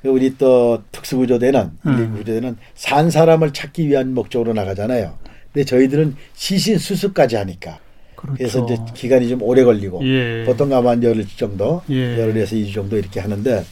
그 0.00 0.08
우리 0.08 0.36
또 0.38 0.80
특수구조대는 0.92 1.70
음. 1.86 2.12
구조대는 2.16 2.56
산 2.74 3.10
사람을 3.10 3.52
찾기 3.52 3.88
위한 3.88 4.14
목적으로 4.14 4.52
나가잖아요. 4.52 5.12
근데 5.52 5.64
저희들은 5.64 6.14
시신 6.34 6.78
수습까지 6.78 7.36
하니까 7.36 7.78
그렇죠. 8.18 8.36
그래서 8.36 8.64
이제 8.64 8.76
기간이 8.94 9.28
좀 9.28 9.42
오래 9.42 9.62
걸리고 9.62 10.00
예. 10.04 10.42
보통 10.44 10.68
가면 10.68 10.90
한 10.90 11.02
열흘 11.04 11.24
정도 11.36 11.82
예. 11.88 12.18
열흘에서 12.18 12.56
2주 12.56 12.74
정도 12.74 12.98
이렇게 12.98 13.20
하는데 13.20 13.64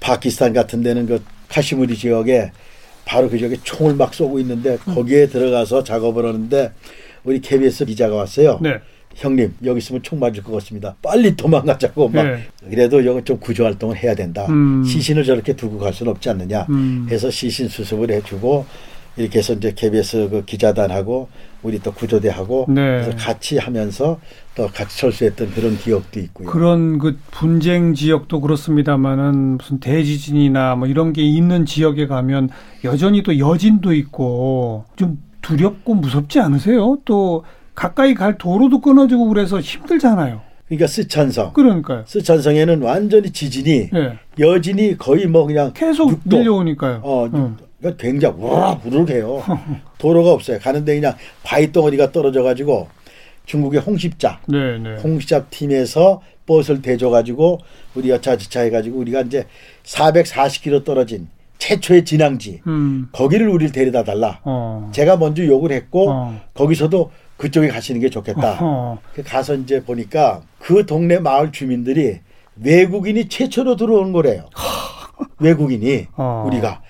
파키스탄 0.00 0.52
같은 0.52 0.82
데는 0.82 1.06
그 1.06 1.22
카시무리 1.48 1.96
지역에 1.96 2.52
바로 3.04 3.28
그 3.28 3.38
지역에 3.38 3.56
총을 3.64 3.96
막 3.96 4.14
쏘고 4.14 4.38
있는데 4.38 4.78
음. 4.86 4.94
거기에 4.94 5.26
들어가서 5.26 5.82
작업을 5.82 6.24
하는데 6.24 6.70
우리 7.24 7.40
KBS 7.40 7.86
기자가 7.86 8.14
왔어요. 8.14 8.60
네. 8.62 8.78
형님 9.16 9.52
여기 9.64 9.78
있으면 9.78 10.02
총 10.02 10.20
맞을 10.20 10.44
것 10.44 10.52
같습니다. 10.52 10.94
빨리 11.02 11.34
도망가자고 11.36 12.08
막 12.08 12.22
네. 12.22 12.46
그래도 12.70 13.00
이거 13.00 13.20
좀 13.24 13.38
구조 13.38 13.64
활동을 13.64 13.96
해야 13.96 14.14
된다. 14.14 14.46
음. 14.48 14.84
시신을 14.84 15.24
저렇게 15.24 15.54
두고 15.54 15.78
갈 15.78 15.92
수는 15.92 16.12
없지 16.12 16.30
않느냐 16.30 16.66
음. 16.70 17.08
해서 17.10 17.30
시신 17.30 17.68
수습을 17.68 18.10
해주고 18.12 18.64
이렇게 19.16 19.38
해서 19.38 19.52
이제 19.52 19.72
KBS 19.74 20.28
그 20.30 20.44
기자단하고 20.44 21.28
우리 21.62 21.78
또 21.78 21.92
구조대하고 21.92 22.66
네. 22.68 23.02
그래서 23.02 23.16
같이 23.16 23.58
하면서 23.58 24.18
또 24.54 24.66
같이 24.68 24.98
철수했던 24.98 25.50
그런 25.52 25.76
기억도 25.76 26.18
있고요. 26.20 26.48
그런 26.48 26.98
그 26.98 27.18
분쟁 27.30 27.94
지역도 27.94 28.40
그렇습니다만은 28.40 29.58
무슨 29.58 29.80
대지진이나 29.80 30.76
뭐 30.76 30.88
이런 30.88 31.12
게 31.12 31.22
있는 31.22 31.66
지역에 31.66 32.06
가면 32.06 32.48
여전히 32.84 33.22
또 33.22 33.38
여진도 33.38 33.92
있고 33.94 34.84
좀 34.96 35.18
두렵고 35.42 35.94
무섭지 35.94 36.40
않으세요? 36.40 36.98
또 37.04 37.44
가까이 37.74 38.14
갈 38.14 38.38
도로도 38.38 38.80
끊어지고 38.80 39.28
그래서 39.28 39.60
힘들잖아요. 39.60 40.40
그러니까 40.66 40.86
쓰촨성. 40.86 41.52
그러니까요. 41.52 42.04
쓰촨성에는 42.06 42.80
완전히 42.82 43.30
지진이 43.30 43.90
예. 43.94 44.18
여진이 44.38 44.96
거의 44.96 45.26
뭐 45.26 45.46
그냥 45.46 45.72
계속 45.74 46.10
육도. 46.10 46.38
밀려오니까요. 46.38 47.00
어, 47.02 47.28
응. 47.34 47.56
그러니까 47.82 48.00
굉장히 48.00 48.36
우르르해요. 48.84 49.42
도로가 49.98 50.30
없어요. 50.30 50.60
가는데 50.60 50.94
그냥 50.94 51.16
바위 51.42 51.72
덩어리가 51.72 52.12
떨어져 52.12 52.42
가지고 52.42 52.88
중국의 53.44 53.80
홍십자, 53.80 54.40
네, 54.46 54.78
네. 54.78 54.96
홍십자 54.96 55.46
팀에서 55.46 56.22
버스를 56.46 56.80
대줘 56.80 57.10
가지고 57.10 57.58
우리 57.94 58.08
여차지차 58.10 58.60
해 58.60 58.70
가지고 58.70 58.98
우리가 59.00 59.22
이제 59.22 59.46
440km 59.84 60.84
떨어진 60.84 61.28
최초의 61.58 62.04
진앙지 62.04 62.60
음. 62.66 63.08
거기를 63.12 63.48
우리를 63.48 63.72
데려다 63.72 64.04
달라. 64.04 64.40
어. 64.44 64.90
제가 64.92 65.16
먼저 65.16 65.44
욕을 65.44 65.72
했고 65.72 66.10
어. 66.10 66.40
거기서도 66.54 67.10
그쪽에 67.36 67.68
가시는 67.68 68.00
게 68.00 68.10
좋겠다. 68.10 68.58
어. 68.60 68.98
그 69.12 69.22
가서 69.22 69.54
이제 69.54 69.82
보니까 69.82 70.42
그 70.58 70.86
동네 70.86 71.18
마을 71.18 71.50
주민들이 71.50 72.20
외국인이 72.56 73.28
최초로 73.28 73.76
들어온 73.76 74.12
거래요. 74.12 74.48
외국인이 75.38 76.06
어. 76.16 76.44
우리가 76.46 76.82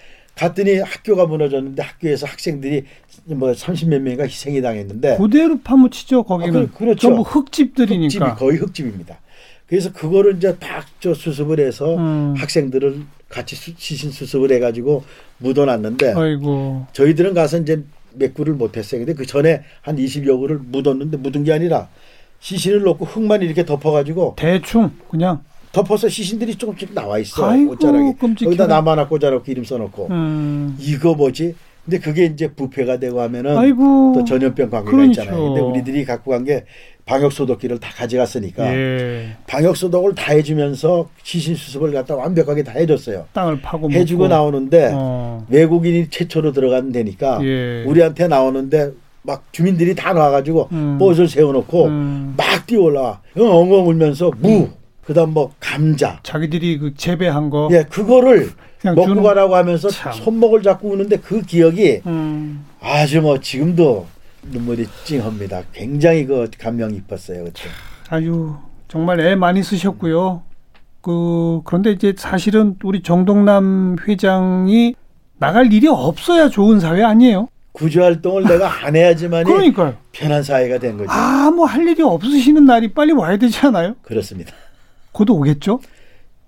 갔더니 0.42 0.78
학교가 0.78 1.26
무너졌는데 1.26 1.80
학교에서 1.82 2.26
학생들이 2.26 2.84
뭐 3.26 3.52
30몇 3.52 4.00
명이가 4.00 4.24
희생이 4.24 4.60
당했는데 4.60 5.16
그대로 5.16 5.60
파묻히죠 5.62 6.24
거기는. 6.24 6.64
아, 6.64 6.66
그- 6.66 6.72
그렇죠. 6.78 7.00
전부 7.00 7.22
흙집들이니까. 7.22 8.24
흙집이 8.26 8.38
거의 8.38 8.58
흙집입니다. 8.58 9.18
그래서 9.68 9.92
그거를 9.92 10.36
이제 10.36 10.56
딱저 10.56 11.14
수습을 11.14 11.60
해서 11.60 11.96
음. 11.96 12.34
학생들을 12.36 13.02
같이 13.28 13.54
수, 13.56 13.72
시신 13.76 14.10
수습을 14.10 14.50
해가지고 14.52 15.04
묻어놨는데 15.38 16.12
아이고. 16.14 16.86
저희들은 16.92 17.34
가서 17.34 17.58
이제 17.58 17.82
맥구를 18.14 18.54
못했어요. 18.54 18.98
근데 19.00 19.14
그 19.14 19.24
전에 19.24 19.62
한 19.80 19.96
20여 19.96 20.38
구를 20.38 20.58
묻었는데 20.58 21.16
묻은 21.18 21.44
게 21.44 21.52
아니라 21.52 21.88
시신을 22.40 22.82
놓고 22.82 23.04
흙만 23.06 23.42
이렇게 23.42 23.64
덮어가지고 23.64 24.34
대충 24.36 24.90
그냥. 25.08 25.42
덮어서 25.72 26.08
시신들이 26.08 26.54
조금씩 26.56 26.92
나와 26.94 27.18
있어. 27.18 27.48
아이고, 27.50 27.72
옷자락에. 27.72 28.14
끔찍해. 28.18 28.46
거기다 28.46 28.66
나무 28.66 28.90
하나 28.90 29.08
꽂아놓고 29.08 29.44
이름 29.50 29.64
써놓고. 29.64 30.08
음. 30.10 30.76
이거 30.78 31.14
뭐지? 31.14 31.54
근데 31.84 31.98
그게 31.98 32.26
이제 32.26 32.46
부패가 32.52 32.98
되고 32.98 33.20
하면은 33.22 33.56
아이고. 33.56 34.12
또 34.14 34.24
전염병 34.24 34.70
관계가 34.70 34.90
그러니까. 34.90 35.22
있잖아요. 35.22 35.44
근데 35.46 35.60
우리들이 35.60 36.04
갖고 36.04 36.30
간 36.30 36.44
게 36.44 36.64
방역 37.04 37.32
소독기를 37.32 37.80
다 37.80 37.90
가져갔으니까 37.96 38.72
예. 38.76 39.30
방역 39.48 39.76
소독을 39.76 40.14
다 40.14 40.34
해주면서 40.34 41.08
시신 41.24 41.56
수습을 41.56 41.90
갖다 41.92 42.14
완벽하게 42.14 42.62
다 42.62 42.70
해줬어요. 42.76 43.26
땅을 43.32 43.60
파고 43.60 43.90
해주고 43.90 44.22
묻고. 44.22 44.32
나오는데 44.32 44.90
어. 44.94 45.44
외국인이 45.48 46.08
최초로 46.10 46.52
들어가는 46.52 46.92
데니까 46.92 47.40
예. 47.42 47.82
우리한테 47.88 48.28
나오는데 48.28 48.92
막 49.22 49.42
주민들이 49.50 49.96
다 49.96 50.12
나와가지고 50.12 50.68
음. 50.70 50.98
버스를 51.00 51.28
세워놓고 51.28 51.84
음. 51.86 52.34
막 52.36 52.64
뛰어올라 52.68 53.20
엉엉 53.36 53.88
울면서 53.88 54.30
무 54.38 54.68
그다음 55.04 55.30
뭐 55.34 55.52
감자 55.60 56.20
자기들이 56.22 56.78
그 56.78 56.94
재배한 56.94 57.50
거. 57.50 57.68
예 57.72 57.82
그거를 57.84 58.50
그냥 58.80 58.94
먹고 58.96 59.08
주는- 59.14 59.22
가라고 59.22 59.56
하면서 59.56 59.88
참. 59.88 60.12
손목을 60.12 60.62
잡고 60.62 60.90
우는데 60.90 61.16
그 61.18 61.42
기억이 61.42 62.02
음. 62.06 62.64
아주 62.80 63.20
뭐 63.20 63.38
지금도 63.40 64.06
눈물이 64.50 64.86
찡합니다. 65.04 65.62
굉장히 65.72 66.24
그 66.26 66.48
감명 66.58 66.92
깊었어요 66.92 67.44
그때. 67.44 67.62
아유 68.10 68.54
정말 68.88 69.20
애 69.20 69.34
많이 69.34 69.62
쓰셨고요. 69.62 70.42
그 71.00 71.60
그런데 71.64 71.90
이제 71.90 72.14
사실은 72.16 72.76
우리 72.84 73.02
정동남 73.02 73.96
회장이 74.06 74.94
나갈 75.38 75.72
일이 75.72 75.88
없어야 75.88 76.48
좋은 76.48 76.78
사회 76.78 77.02
아니에요? 77.02 77.48
구조 77.72 78.02
활동을 78.02 78.44
내가 78.44 78.84
안 78.86 78.94
해야지만이 78.94 79.44
그러니까요. 79.44 79.94
편한 80.12 80.42
사회가 80.42 80.78
된 80.78 80.96
거죠. 80.98 81.10
아무 81.10 81.64
할 81.64 81.88
일이 81.88 82.02
없으시는 82.02 82.66
날이 82.66 82.92
빨리 82.92 83.12
와야 83.12 83.36
되지 83.38 83.66
않아요? 83.66 83.94
그렇습니다. 84.02 84.52
곧 85.12 85.28
오겠죠? 85.30 85.80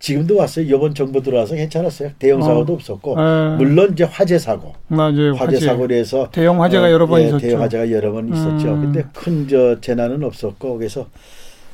지금도 0.01 0.37
왔어요. 0.37 0.67
이번 0.67 0.95
정부 0.95 1.23
들어와서 1.23 1.55
괜찮았어요. 1.55 2.11
대형 2.19 2.43
사고도 2.43 2.73
어. 2.75 2.77
없었고 2.77 3.13
에. 3.19 3.57
물론 3.57 3.93
이제 3.93 4.05
화재 4.05 4.39
사고, 4.39 4.75
맞아요. 4.89 5.33
화재, 5.35 5.55
화재. 5.57 5.61
사고로 5.67 5.95
해서 5.95 6.29
대형 6.31 6.63
화재가 6.63 6.91
여러 6.93 7.07
번 7.07 7.21
예, 7.23 7.27
있었죠. 7.27 7.39
대형 7.47 7.63
화재가 7.63 7.91
여러 7.91 8.13
번 8.13 8.29
있었죠. 8.29 8.69
음. 8.75 8.81
근데 8.83 9.05
큰 9.15 9.47
저 9.49 9.81
재난은 9.81 10.23
없었고 10.25 10.77
그래서 10.79 11.07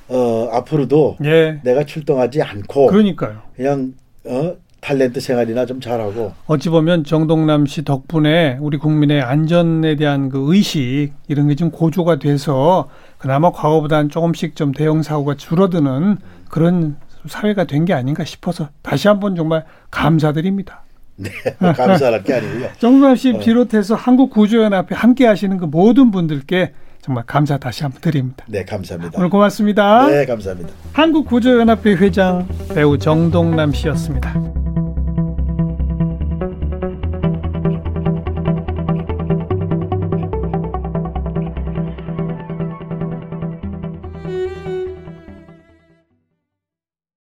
어 0.09 0.49
앞으로도 0.53 1.17
예. 1.25 1.61
내가 1.65 1.85
출동하지 1.85 2.43
않고 2.43 2.87
그러니까요. 2.87 3.39
그냥 3.57 3.95
어 4.25 4.55
탤런트 4.81 5.21
생활이나 5.21 5.67
좀 5.67 5.81
잘하고 5.81 6.33
어찌 6.47 6.69
보면 6.71 7.05
정동남 7.05 7.67
씨 7.67 7.85
덕분에 7.85 8.59
우리 8.61 8.79
국민의 8.79 9.21
안전에 9.23 9.97
대한 9.97 10.29
그 10.31 10.55
의식 10.55 11.11
이런 11.29 11.49
게 11.49 11.55
좀 11.55 11.71
고조가 11.71 12.19
돼서 12.21 12.89
그나마 13.19 13.51
과거보다는 13.51 14.09
조금씩 14.09 14.57
좀 14.57 14.73
대형 14.73 15.03
사고가 15.03 15.35
줄어드는 15.35 16.17
그런 16.51 16.97
사회가 17.27 17.65
된 17.65 17.85
게 17.85 17.93
아닌가 17.95 18.25
싶어서 18.25 18.69
다시 18.83 19.09
한번 19.09 19.37
정말 19.37 19.65
감사드립니다. 19.91 20.83
네, 21.17 21.31
감사할 21.59 22.23
게 22.25 22.35
아니고요. 22.35 22.69
정동남 22.79 23.15
씨 23.17 23.33
어. 23.35 23.39
비롯해서 23.39 23.95
한국 23.95 24.31
구조연합회 24.31 24.95
함께 24.95 25.27
하시는 25.27 25.57
그 25.59 25.65
모든 25.67 26.11
분들께 26.11 26.73
정말 27.03 27.25
감사 27.27 27.57
다시 27.59 27.83
한번 27.83 28.01
드립니다. 28.01 28.45
네, 28.49 28.65
감사합니다. 28.65 29.19
오늘 29.19 29.29
고맙습니다. 29.31 30.07
네, 30.09 30.25
감사합니다. 30.27 30.71
한국 30.93 31.27
구조연합회 31.27 31.95
회장 31.97 32.47
배우 32.75 32.97
정동남 32.99 33.73
씨였습니다. 33.73 34.70